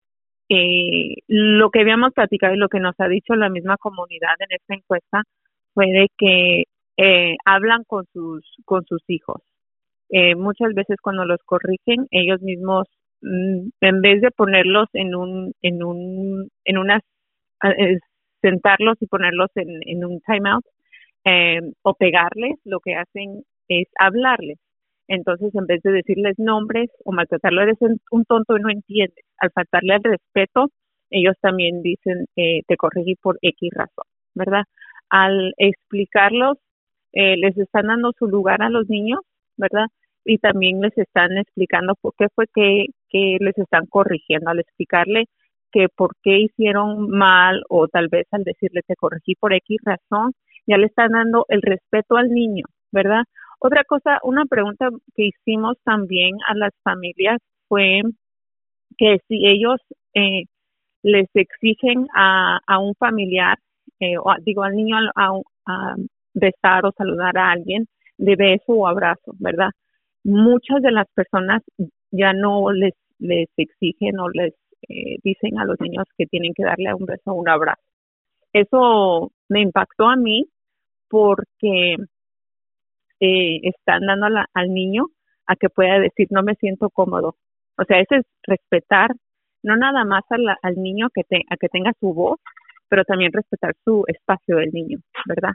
eh, 0.50 1.22
lo 1.28 1.70
que 1.70 1.82
habíamos 1.82 2.12
platicado 2.14 2.56
y 2.56 2.58
lo 2.58 2.70
que 2.70 2.80
nos 2.80 2.96
ha 3.00 3.08
dicho 3.08 3.36
la 3.36 3.50
misma 3.50 3.78
comunidad 3.78 4.34
en 4.40 4.56
esta 4.56 4.74
encuesta 4.74 5.24
fue 5.80 6.08
que 6.18 6.63
eh, 6.98 7.36
hablan 7.46 7.84
con 7.86 8.06
sus, 8.13 8.44
con 8.65 8.84
sus 8.86 9.02
hijos. 9.08 9.42
Eh, 10.10 10.36
muchas 10.36 10.74
veces 10.74 10.98
cuando 11.02 11.24
los 11.26 11.39
corrigen, 11.46 12.08
ellos 12.12 12.42
mismos, 12.42 12.88
mm, 13.22 13.70
en 13.82 14.02
vez 14.02 14.22
de 14.22 14.32
ponerlos 14.32 14.89
en 14.94 15.15
un, 15.15 15.54
en 15.62 15.84
un, 15.84 16.50
en 16.65 16.78
unas, 16.78 17.02
eh, 17.63 18.00
sentarlos 18.42 18.98
y 19.02 19.08
ponerlos 19.08 19.50
en, 19.56 19.70
en 19.86 20.06
un 20.06 20.20
timeout 20.22 20.65
eh, 21.26 21.62
o 21.84 21.94
pegarles, 21.94 22.56
lo 22.65 22.80
que 22.82 22.96
hacen 22.96 23.44
es 23.70 23.88
hablarles. 24.00 24.58
Entonces, 25.08 25.56
en 25.56 25.65
vez 25.65 25.82
de 25.84 25.92
decirles 25.92 26.36
nombres 26.39 26.89
o 27.06 27.12
maltratarlo, 27.13 27.62
eres 27.62 27.78
un 28.12 28.26
tonto 28.26 28.58
y 28.58 28.62
no 28.62 28.70
entiendes. 28.70 29.26
Al 29.39 29.52
faltarle 29.52 29.96
el 29.96 30.04
respeto, 30.04 30.72
ellos 31.10 31.36
también 31.42 31.82
dicen, 31.82 32.26
eh, 32.36 32.62
te 32.68 32.78
corregí 32.78 33.15
por 33.15 33.38
X 33.42 33.72
razón, 33.74 34.06
¿verdad? 34.36 34.63
Al 35.10 35.54
explicarlos, 35.58 36.58
eh, 37.13 37.38
les 37.38 37.58
están 37.58 37.88
dando 37.88 38.12
su 38.17 38.28
lugar 38.28 38.62
a 38.62 38.69
los 38.69 38.88
niños, 38.89 39.22
¿verdad? 39.58 39.88
Y 40.26 40.38
también 40.38 40.82
les 40.82 40.98
están 40.98 41.38
explicando 41.38 41.95
por 42.02 42.13
qué 42.17 42.28
fue 42.36 42.45
que, 42.54 42.88
que 43.10 43.38
les 43.39 43.58
están 43.58 43.86
corrigiendo, 43.88 44.50
al 44.50 44.60
explicarle 44.60 45.26
que 45.72 45.88
por 45.89 46.15
qué 46.24 46.39
hicieron 46.39 47.10
mal 47.10 47.63
o 47.69 47.88
tal 47.88 48.08
vez 48.10 48.28
al 48.32 48.43
decirle 48.43 48.82
te 48.88 48.95
corregí 48.95 49.36
por 49.36 49.54
X 49.54 49.80
razón, 49.84 50.34
ya 50.67 50.78
le 50.78 50.88
están 50.88 51.12
dando 51.12 51.45
el 51.50 51.62
respeto 51.62 52.17
al 52.17 52.30
niño, 52.30 52.65
¿verdad? 52.91 53.24
Otra 53.60 53.84
cosa, 53.84 54.19
una 54.24 54.45
pregunta 54.45 54.89
que 55.15 55.26
hicimos 55.28 55.78
también 55.84 56.38
a 56.48 56.56
las 56.56 56.72
familias 56.84 57.39
fue 57.67 58.02
que 58.98 59.19
si 59.28 59.48
ellos 59.48 59.80
eh, 60.13 60.43
les 61.04 61.28
exigen 61.34 62.08
a, 62.15 62.60
a 62.67 62.80
un 62.80 62.95
familiar 62.95 63.58
eh, 64.00 64.18
o, 64.18 64.34
digo 64.46 64.64
al 64.64 64.76
niño 64.76 64.98
a, 65.16 65.40
a, 65.66 65.96
besar 66.34 66.86
o 66.86 66.92
saludar 66.92 67.38
a 67.38 67.52
alguien 67.52 67.88
de 68.18 68.36
beso 68.36 68.74
o 68.74 68.88
abrazo, 68.88 69.34
¿verdad? 69.40 69.70
Muchas 70.24 70.82
de 70.82 70.92
las 70.92 71.08
personas 71.14 71.62
ya 72.12 72.34
no 72.34 72.72
les, 72.72 72.94
les 73.20 73.50
exigen 73.58 74.20
o 74.20 74.30
les 74.30 74.54
eh, 74.88 75.18
dicen 75.24 75.60
a 75.60 75.66
los 75.66 75.80
niños 75.80 76.06
que 76.18 76.26
tienen 76.28 76.54
que 76.54 76.64
darle 76.64 76.94
un 76.94 77.06
beso 77.06 77.32
o 77.32 77.34
un 77.34 77.50
abrazo. 77.50 77.82
Eso 78.54 79.32
me 79.50 79.62
impactó 79.62 80.08
a 80.08 80.16
mí 80.16 80.46
porque 81.10 81.96
eh, 83.20 83.60
están 83.64 84.06
dando 84.06 84.28
al 84.54 84.74
niño 84.74 85.08
a 85.46 85.56
que 85.56 85.70
pueda 85.70 86.00
decir 86.00 86.28
no 86.32 86.44
me 86.44 86.56
siento 86.56 86.90
cómodo. 86.90 87.36
O 87.78 87.84
sea, 87.86 88.00
ese 88.00 88.18
es 88.18 88.26
respetar 88.44 89.12
no 89.64 89.76
nada 89.76 90.06
más 90.06 90.24
al 90.62 90.76
niño 90.76 91.10
que 91.14 91.24
te, 91.24 91.42
a 91.50 91.58
que 91.58 91.68
tenga 91.70 91.92
su 92.00 92.14
voz, 92.14 92.40
pero 92.89 93.04
también 93.06 93.32
respetar 93.32 93.75
su 93.86 94.04
espacio 94.08 94.58
del 94.58 94.71
niño, 94.71 94.99
¿verdad? 95.28 95.54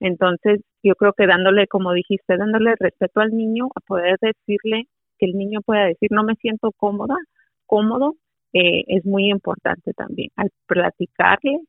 Entonces, 0.00 0.60
yo 0.82 0.94
creo 0.96 1.12
que 1.12 1.26
dándole, 1.26 1.66
como 1.68 1.92
dijiste, 1.92 2.36
dándole 2.36 2.74
respeto 2.78 3.20
al 3.20 3.30
niño, 3.30 3.68
a 3.74 3.80
poder 3.80 4.16
decirle 4.20 4.88
que 5.18 5.26
el 5.26 5.32
niño 5.34 5.60
pueda 5.64 5.86
decir, 5.86 6.10
no 6.10 6.24
me 6.24 6.34
siento 6.36 6.72
cómoda, 6.72 7.14
cómodo, 7.66 8.16
eh, 8.52 8.84
es 8.88 9.06
muy 9.06 9.30
importante 9.30 9.92
también. 9.94 10.30
Al 10.36 10.50
platicarle 10.66 11.60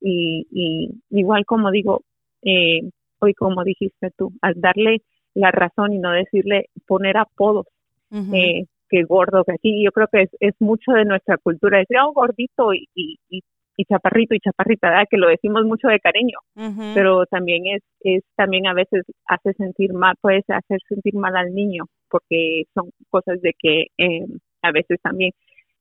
y, 0.00 0.46
y 0.50 0.90
igual 1.10 1.44
como 1.44 1.70
digo, 1.70 2.02
eh, 2.42 2.80
hoy 3.18 3.34
como 3.34 3.64
dijiste 3.64 4.10
tú, 4.16 4.32
al 4.40 4.54
darle 4.56 5.02
la 5.34 5.50
razón 5.50 5.92
y 5.92 5.98
no 5.98 6.12
decirle, 6.12 6.66
poner 6.86 7.16
apodos, 7.16 7.66
eh, 8.10 8.64
que 8.88 9.04
gordo, 9.04 9.44
que 9.44 9.52
aquí 9.52 9.84
yo 9.84 9.92
creo 9.92 10.08
que 10.12 10.22
es, 10.22 10.30
es 10.40 10.54
mucho 10.58 10.92
de 10.92 11.04
nuestra 11.04 11.38
cultura, 11.38 11.78
decir, 11.78 11.96
oh, 11.98 12.12
gordito 12.12 12.74
y, 12.74 12.88
y, 12.94 13.18
y 13.28 13.42
y 13.80 13.84
chaparrito 13.86 14.34
y 14.34 14.40
chaparrita, 14.40 14.90
¿verdad? 14.90 15.06
que 15.10 15.16
lo 15.16 15.28
decimos 15.28 15.64
mucho 15.64 15.88
de 15.88 16.00
cariño, 16.00 16.38
pero 16.94 17.24
también 17.26 17.66
es, 17.66 17.82
es, 18.00 18.22
también 18.36 18.66
a 18.66 18.74
veces 18.74 19.04
hace 19.26 19.54
sentir 19.54 19.94
mal, 19.94 20.16
puede 20.20 20.42
hacer 20.48 20.80
sentir 20.86 21.14
mal 21.14 21.34
al 21.34 21.54
niño, 21.54 21.84
porque 22.10 22.64
son 22.74 22.90
cosas 23.08 23.40
de 23.40 23.54
que 23.58 23.86
eh, 23.96 24.26
a 24.62 24.70
veces 24.72 25.00
también 25.02 25.32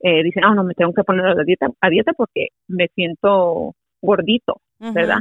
eh, 0.02 0.24
dicen, 0.24 0.46
oh, 0.46 0.56
no, 0.56 0.64
me 0.64 0.76
tengo 0.76 0.94
que 0.94 1.04
poner 1.04 1.26
a 1.26 1.44
dieta, 1.44 1.68
a 1.82 1.90
dieta 1.90 2.14
porque 2.14 2.48
me 2.70 2.88
siento 2.96 3.74
gordito, 4.02 4.62
¿verdad? 4.80 5.20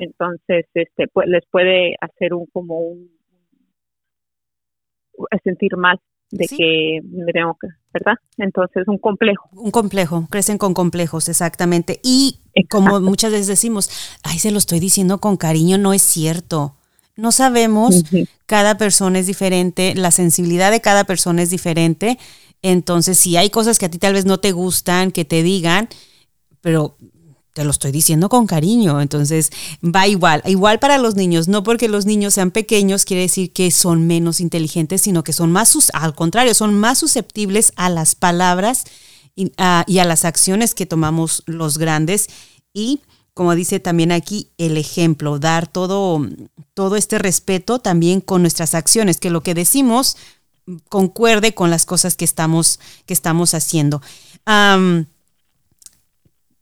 Entonces, 0.00 0.66
este, 0.74 1.08
pues, 1.08 1.28
les 1.28 1.46
puede 1.50 1.94
hacer 1.98 2.34
un 2.34 2.44
como 2.52 2.80
un 2.80 3.08
sentir 5.42 5.78
mal 5.78 5.98
de 6.30 6.46
que 6.46 7.00
me 7.04 7.32
tengo 7.32 7.56
que, 7.60 7.68
¿verdad? 7.92 8.14
Entonces, 8.36 8.84
un 8.86 8.98
complejo. 8.98 9.48
Un 9.52 9.70
complejo, 9.70 10.26
crecen 10.30 10.58
con 10.58 10.74
complejos, 10.74 11.28
exactamente. 11.28 12.00
Y 12.02 12.38
como 12.68 13.00
muchas 13.00 13.32
veces 13.32 13.46
decimos, 13.46 13.90
ay, 14.22 14.38
se 14.38 14.50
lo 14.50 14.58
estoy 14.58 14.80
diciendo 14.80 15.18
con 15.18 15.36
cariño, 15.36 15.78
no 15.78 15.92
es 15.92 16.02
cierto. 16.02 16.74
No 17.16 17.32
sabemos, 17.32 18.04
cada 18.46 18.78
persona 18.78 19.18
es 19.18 19.26
diferente, 19.26 19.94
la 19.96 20.10
sensibilidad 20.10 20.70
de 20.70 20.80
cada 20.80 21.04
persona 21.04 21.42
es 21.42 21.50
diferente. 21.50 22.18
Entonces, 22.62 23.18
si 23.18 23.36
hay 23.36 23.50
cosas 23.50 23.78
que 23.78 23.86
a 23.86 23.90
ti 23.90 23.98
tal 23.98 24.12
vez 24.12 24.24
no 24.24 24.38
te 24.38 24.52
gustan, 24.52 25.10
que 25.10 25.24
te 25.24 25.42
digan, 25.42 25.88
pero 26.60 26.96
te 27.58 27.64
lo 27.64 27.72
estoy 27.72 27.90
diciendo 27.90 28.28
con 28.28 28.46
cariño, 28.46 29.00
entonces 29.00 29.50
va 29.82 30.06
igual, 30.06 30.42
igual 30.46 30.78
para 30.78 30.96
los 30.96 31.16
niños, 31.16 31.48
no 31.48 31.64
porque 31.64 31.88
los 31.88 32.06
niños 32.06 32.34
sean 32.34 32.52
pequeños 32.52 33.04
quiere 33.04 33.22
decir 33.22 33.52
que 33.52 33.72
son 33.72 34.06
menos 34.06 34.38
inteligentes, 34.38 35.00
sino 35.00 35.24
que 35.24 35.32
son 35.32 35.50
más, 35.50 35.76
al 35.92 36.14
contrario, 36.14 36.54
son 36.54 36.78
más 36.78 36.98
susceptibles 36.98 37.72
a 37.74 37.90
las 37.90 38.14
palabras 38.14 38.84
y 39.34 39.50
a, 39.56 39.84
las 39.88 40.24
acciones 40.24 40.72
que 40.72 40.86
tomamos 40.86 41.42
los 41.46 41.78
grandes 41.78 42.28
y 42.72 43.00
como 43.34 43.56
dice 43.56 43.80
también 43.80 44.12
aquí, 44.12 44.52
el 44.56 44.76
ejemplo, 44.76 45.40
dar 45.40 45.66
todo, 45.66 46.24
todo 46.74 46.94
este 46.94 47.18
respeto 47.18 47.80
también 47.80 48.20
con 48.20 48.42
nuestras 48.42 48.76
acciones, 48.76 49.18
que 49.18 49.30
lo 49.30 49.42
que 49.42 49.54
decimos 49.54 50.16
concuerde 50.88 51.54
con 51.54 51.70
las 51.70 51.86
cosas 51.86 52.14
que 52.14 52.24
estamos, 52.24 52.78
que 53.04 53.14
estamos 53.14 53.52
haciendo. 53.54 54.00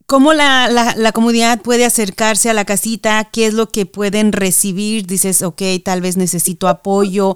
¿Cómo 0.07 0.33
la, 0.33 0.69
la, 0.69 1.13
comunidad 1.13 1.63
puede 1.63 1.85
acercarse 1.85 2.49
a 2.49 2.55
la 2.55 2.65
casita? 2.65 3.29
¿Qué 3.33 3.47
es 3.47 3.55
lo 3.55 3.67
que 3.67 3.87
pueden 3.87 4.33
recibir? 4.33 5.05
Dices, 5.05 5.43
ok, 5.43 5.63
tal 5.85 6.01
vez 6.01 6.17
necesito 6.17 6.69
apoyo 6.69 7.35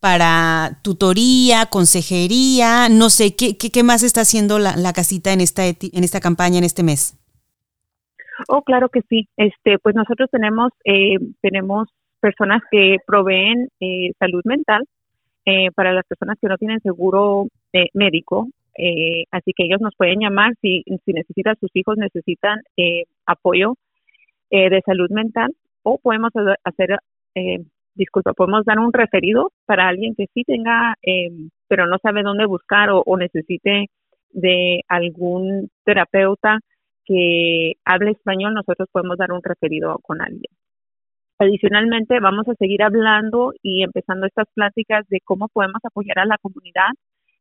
para 0.00 0.80
tutoría, 0.82 1.66
consejería, 1.66 2.88
no 2.90 3.10
sé, 3.10 3.36
¿qué, 3.36 3.56
qué, 3.56 3.82
más 3.82 4.02
está 4.02 4.22
haciendo 4.22 4.58
la, 4.58 4.76
la, 4.76 4.92
casita 4.92 5.32
en 5.32 5.40
esta, 5.40 5.66
en 5.66 6.04
esta 6.04 6.20
campaña, 6.20 6.58
en 6.58 6.64
este 6.64 6.82
mes? 6.82 7.16
Oh, 8.48 8.62
claro 8.62 8.88
que 8.88 9.00
sí. 9.08 9.28
Este, 9.36 9.78
pues 9.78 9.94
nosotros 9.94 10.28
tenemos, 10.30 10.72
eh, 10.84 11.16
tenemos 11.40 11.88
personas 12.20 12.62
que 12.70 12.96
proveen 13.06 13.68
eh, 13.80 14.12
salud 14.18 14.42
mental 14.44 14.84
eh, 15.46 15.70
para 15.74 15.92
las 15.92 16.06
personas 16.06 16.38
que 16.40 16.48
no 16.48 16.56
tienen 16.58 16.80
seguro 16.80 17.46
eh, 17.72 17.86
médico. 17.94 18.48
Eh, 18.82 19.24
así 19.30 19.52
que 19.54 19.64
ellos 19.64 19.80
nos 19.80 19.94
pueden 19.94 20.20
llamar 20.20 20.54
si, 20.62 20.82
si 21.04 21.12
necesitan, 21.12 21.56
sus 21.60 21.70
hijos 21.74 21.98
necesitan 21.98 22.60
apoyo 23.26 23.74
de 24.50 24.82
salud 24.84 25.10
mental 25.10 25.54
o 25.82 25.98
podemos 25.98 26.32
hacer, 26.64 26.98
disculpa, 27.94 28.32
podemos 28.32 28.64
dar 28.64 28.78
un 28.78 28.92
referido 28.92 29.52
para 29.66 29.86
alguien 29.86 30.14
que 30.16 30.26
sí 30.34 30.44
tenga, 30.44 30.94
pero 31.68 31.86
no 31.86 31.98
sabe 32.02 32.22
dónde 32.22 32.46
buscar 32.46 32.88
o, 32.90 33.16
necesite 33.16 33.86
de 34.32 34.80
algún 34.88 35.68
terapeuta 35.84 36.58
que 37.04 37.74
hable 37.84 38.12
español, 38.12 38.54
nosotros 38.54 38.88
podemos 38.90 39.18
dar 39.18 39.30
un 39.32 39.42
referido 39.42 39.98
con 40.02 40.20
alguien. 40.20 40.52
Adicionalmente, 41.38 42.20
vamos 42.20 42.48
a 42.48 42.54
seguir 42.54 42.82
hablando 42.82 43.52
y 43.62 43.82
empezando 43.82 44.26
estas 44.26 44.46
pláticas 44.54 45.08
de 45.08 45.20
cómo 45.24 45.48
podemos 45.48 45.80
apoyar 45.84 46.18
a 46.18 46.26
la 46.26 46.38
comunidad, 46.38 46.90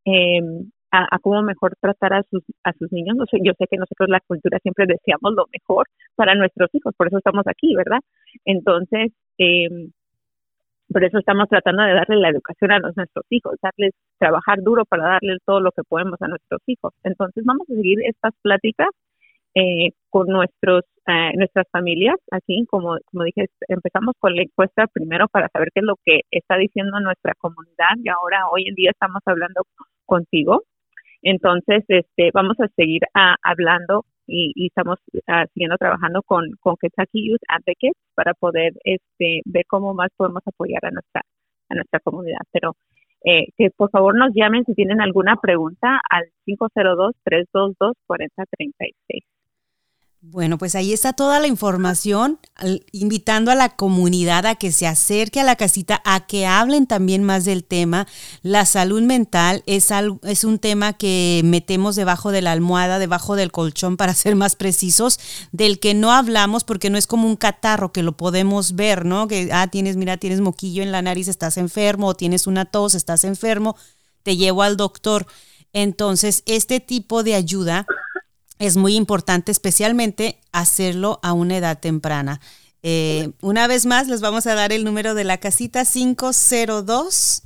em, 0.06 0.72
a, 0.92 1.20
cómo 1.20 1.42
mejor 1.44 1.76
tratar 1.80 2.14
a 2.14 2.24
sus, 2.30 2.44
a 2.64 2.74
sus 2.74 2.92
niños. 2.92 3.18
yo 3.44 3.54
sé 3.58 3.66
que 3.70 3.78
nosotros 3.78 4.10
la 4.10 4.20
cultura 4.22 4.60
siempre 4.60 4.86
deseamos 4.88 5.34
lo 5.36 5.46
mejor 5.52 5.88
para 6.16 6.36
nuestros 6.36 6.70
hijos, 6.74 6.94
por 6.98 7.08
eso 7.08 7.18
estamos 7.18 7.46
aquí, 7.48 7.76
¿verdad? 7.76 8.00
Entonces, 8.46 9.12
eh, 9.38 9.70
por 10.92 11.04
eso 11.04 11.20
estamos 11.20 11.48
tratando 11.50 11.84
de 11.84 11.94
darle 11.94 12.18
la 12.18 12.30
educación 12.30 12.72
a 12.72 12.80
nuestros 12.80 13.26
hijos, 13.30 13.56
darles, 13.62 13.94
trabajar 14.18 14.62
duro 14.64 14.86
para 14.86 15.04
darles 15.04 15.38
todo 15.46 15.60
lo 15.60 15.72
que 15.72 15.84
podemos 15.84 16.20
a 16.22 16.28
nuestros 16.28 16.62
hijos. 16.66 16.94
Entonces, 17.04 17.44
vamos 17.46 17.70
a 17.70 17.76
seguir 17.76 18.00
estas 18.06 18.34
pláticas 18.42 18.90
eh, 19.56 19.92
con 20.10 20.28
nuestros 20.28 20.84
eh, 21.08 21.32
nuestras 21.36 21.68
familias. 21.72 22.18
Aquí, 22.32 22.66
como, 22.70 22.98
como 23.06 23.24
dije, 23.24 23.48
empezamos 23.68 24.16
con 24.20 24.36
la 24.36 24.44
encuesta 24.44 24.88
primero 24.88 25.28
para 25.28 25.50
saber 25.50 25.70
qué 25.74 25.80
es 25.82 25.86
lo 25.86 25.96
que 26.06 26.22
está 26.32 26.56
diciendo 26.58 27.00
nuestra 27.00 27.34
comunidad 27.36 27.98
y 28.04 28.10
ahora 28.10 28.48
hoy 28.52 28.68
en 28.68 28.76
día 28.76 28.92
estamos 28.92 29.22
hablando 29.26 29.64
contigo. 30.06 30.64
Entonces, 31.22 31.84
este, 31.88 32.32
vamos 32.34 32.60
a 32.60 32.68
seguir 32.76 33.02
hablando 33.44 34.06
y, 34.28 34.68
estamos 34.68 35.00
ah, 35.28 35.46
siguiendo 35.54 35.78
trabajando 35.78 36.22
con, 36.24 36.52
con 36.60 36.76
Kentucky 36.78 37.30
Youth 37.30 37.42
Advocates 37.48 37.98
para 38.16 38.34
poder 38.34 38.74
este, 38.84 39.42
ver 39.46 39.66
cómo 39.68 39.94
más 39.94 40.10
podemos 40.16 40.42
apoyar 40.46 40.86
a 40.86 40.92
nuestra, 40.92 41.22
a 41.70 41.76
nuestra 41.76 42.00
comunidad. 42.00 42.42
Pero 42.52 42.76
eh, 43.26 43.48
que 43.58 43.70
por 43.72 43.90
favor 43.90 44.18
nos 44.18 44.32
llamen 44.34 44.64
si 44.66 44.74
tienen 44.76 45.02
alguna 45.02 45.36
pregunta 45.36 46.00
al 46.10 46.26
502-322-4036. 46.48 49.26
Bueno, 50.32 50.60
pues 50.60 50.76
ahí 50.76 50.94
está 50.94 51.14
toda 51.14 51.40
la 51.40 51.48
información, 51.48 52.38
invitando 52.92 53.50
a 53.50 53.56
la 53.56 53.70
comunidad 53.70 54.46
a 54.46 54.54
que 54.54 54.72
se 54.72 54.86
acerque 54.86 55.40
a 55.40 55.44
la 55.44 55.56
casita, 55.56 56.04
a 56.06 56.28
que 56.28 56.46
hablen 56.46 56.86
también 56.86 57.24
más 57.24 57.46
del 57.46 57.64
tema. 57.64 58.06
La 58.44 58.68
salud 58.68 59.02
mental 59.02 59.64
es, 59.66 59.90
es 60.22 60.44
un 60.44 60.60
tema 60.60 60.94
que 60.94 61.42
metemos 61.44 61.96
debajo 61.96 62.32
de 62.32 62.44
la 62.44 62.52
almohada, 62.52 63.00
debajo 63.00 63.36
del 63.36 63.52
colchón, 63.52 63.98
para 63.98 64.14
ser 64.14 64.36
más 64.36 64.56
precisos, 64.56 65.20
del 65.52 65.80
que 65.80 65.96
no 65.96 66.12
hablamos 66.12 66.64
porque 66.64 66.92
no 66.92 67.00
es 67.00 67.08
como 67.08 67.28
un 67.28 67.36
catarro 67.36 67.92
que 67.92 68.04
lo 68.04 68.16
podemos 68.16 68.76
ver, 68.76 69.06
¿no? 69.06 69.28
Que, 69.28 69.50
ah, 69.52 69.66
tienes, 69.66 69.96
mira, 69.96 70.18
tienes 70.18 70.42
moquillo 70.42 70.84
en 70.84 70.92
la 70.92 71.02
nariz, 71.02 71.28
estás 71.28 71.58
enfermo, 71.58 72.06
o 72.06 72.14
tienes 72.14 72.46
una 72.46 72.66
tos, 72.66 72.94
estás 72.94 73.24
enfermo, 73.24 73.76
te 74.22 74.38
llevo 74.38 74.62
al 74.62 74.78
doctor. 74.78 75.26
Entonces, 75.74 76.44
este 76.46 76.80
tipo 76.80 77.24
de 77.24 77.34
ayuda 77.34 77.88
es 78.60 78.78
muy 78.78 78.96
importante 78.96 79.52
especialmente 79.52 80.40
hacerlo 80.52 81.20
a 81.24 81.34
una 81.34 81.58
edad 81.58 81.80
temprana. 81.80 82.40
Eh, 82.84 83.32
una 83.42 83.68
vez 83.68 83.86
más, 83.86 84.08
les 84.08 84.22
vamos 84.22 84.46
a 84.48 84.56
dar 84.56 84.72
el 84.72 84.84
número 84.84 85.16
de 85.16 85.24
la 85.24 85.38
casita 85.38 85.86
502 85.86 87.44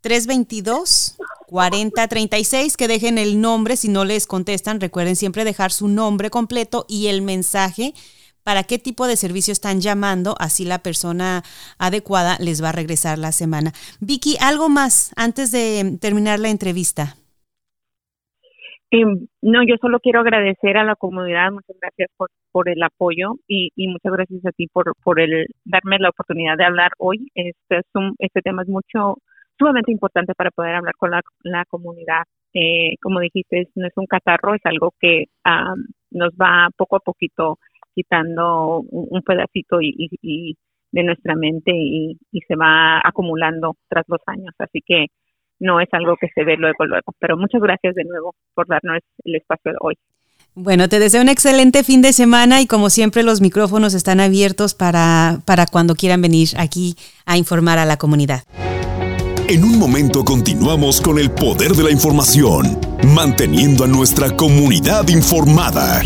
322 0.00 1.16
4036, 1.46 2.76
que 2.76 2.88
dejen 2.88 3.18
el 3.18 3.40
nombre 3.40 3.76
si 3.76 3.88
no 3.88 4.04
les 4.04 4.26
contestan. 4.26 4.80
Recuerden 4.80 5.16
siempre 5.16 5.44
dejar 5.44 5.72
su 5.72 5.88
nombre 5.88 6.30
completo 6.30 6.86
y 6.88 7.08
el 7.08 7.22
mensaje 7.22 7.94
para 8.42 8.64
qué 8.64 8.78
tipo 8.78 9.06
de 9.06 9.16
servicio 9.16 9.52
están 9.52 9.80
llamando, 9.80 10.36
así 10.38 10.64
la 10.64 10.82
persona 10.82 11.42
adecuada 11.78 12.36
les 12.40 12.62
va 12.62 12.68
a 12.68 12.72
regresar 12.72 13.18
la 13.18 13.32
semana. 13.32 13.72
Vicky, 14.00 14.36
algo 14.38 14.68
más 14.68 15.10
antes 15.16 15.50
de 15.50 15.96
terminar 16.00 16.38
la 16.38 16.50
entrevista. 16.50 17.16
No, 19.42 19.62
yo 19.66 19.76
solo 19.80 19.98
quiero 20.00 20.20
agradecer 20.20 20.76
a 20.76 20.84
la 20.84 20.94
comunidad, 20.94 21.50
muchas 21.50 21.76
gracias 21.80 22.08
por, 22.16 22.28
por 22.52 22.68
el 22.68 22.82
apoyo 22.82 23.34
y, 23.48 23.70
muchas 23.88 24.12
gracias 24.12 24.44
a 24.46 24.52
ti 24.52 24.68
por, 24.68 24.92
por 25.02 25.20
el 25.20 25.46
darme 25.64 25.98
la 25.98 26.10
oportunidad 26.10 26.56
de 26.56 26.64
hablar 26.64 26.92
hoy. 26.98 27.28
Este, 27.34 27.78
es 27.78 27.86
un, 27.94 28.14
este 28.18 28.40
tema 28.42 28.62
es 28.62 28.68
mucho, 28.68 29.16
sumamente 29.58 29.90
importante 29.90 30.34
para 30.34 30.50
poder 30.50 30.76
hablar 30.76 30.94
con 30.96 31.10
la, 31.10 31.22
la 31.42 31.64
comunidad. 31.66 32.22
Eh, 32.52 32.94
como 33.02 33.20
dijiste, 33.20 33.68
no 33.74 33.86
es 33.88 33.92
un 33.96 34.06
catarro, 34.06 34.54
es 34.54 34.60
algo 34.64 34.92
que 35.00 35.24
nos 36.10 36.30
va 36.34 36.68
poco 36.76 36.96
a 36.96 37.00
poquito 37.00 37.58
quitando 37.94 38.80
un, 38.80 39.22
pedacito 39.22 39.80
y, 39.80 40.56
de 40.92 41.02
nuestra 41.02 41.34
mente 41.34 41.72
y 41.74 42.40
se 42.46 42.54
va 42.56 43.00
acumulando 43.02 43.76
tras 43.88 44.04
los 44.08 44.20
años. 44.26 44.54
Así 44.58 44.80
que 44.86 45.06
no 45.64 45.80
es 45.80 45.88
algo 45.92 46.16
que 46.20 46.28
se 46.34 46.44
ve 46.44 46.56
luego, 46.56 46.84
luego. 46.84 47.12
Pero 47.18 47.36
muchas 47.36 47.60
gracias 47.60 47.94
de 47.94 48.04
nuevo 48.04 48.34
por 48.54 48.68
darnos 48.68 49.00
el 49.24 49.36
espacio 49.36 49.72
de 49.72 49.78
hoy. 49.80 49.94
Bueno, 50.54 50.88
te 50.88 51.00
deseo 51.00 51.20
un 51.20 51.28
excelente 51.28 51.82
fin 51.82 52.00
de 52.00 52.12
semana 52.12 52.60
y 52.60 52.66
como 52.66 52.88
siempre 52.88 53.24
los 53.24 53.40
micrófonos 53.40 53.94
están 53.94 54.20
abiertos 54.20 54.74
para, 54.74 55.38
para 55.44 55.66
cuando 55.66 55.96
quieran 55.96 56.22
venir 56.22 56.50
aquí 56.58 56.94
a 57.26 57.36
informar 57.36 57.78
a 57.78 57.84
la 57.84 57.96
comunidad. 57.96 58.44
En 59.48 59.64
un 59.64 59.78
momento 59.78 60.24
continuamos 60.24 61.00
con 61.00 61.18
el 61.18 61.30
poder 61.30 61.72
de 61.72 61.82
la 61.82 61.90
información, 61.90 62.78
manteniendo 63.14 63.84
a 63.84 63.88
nuestra 63.88 64.30
comunidad 64.30 65.08
informada. 65.08 66.02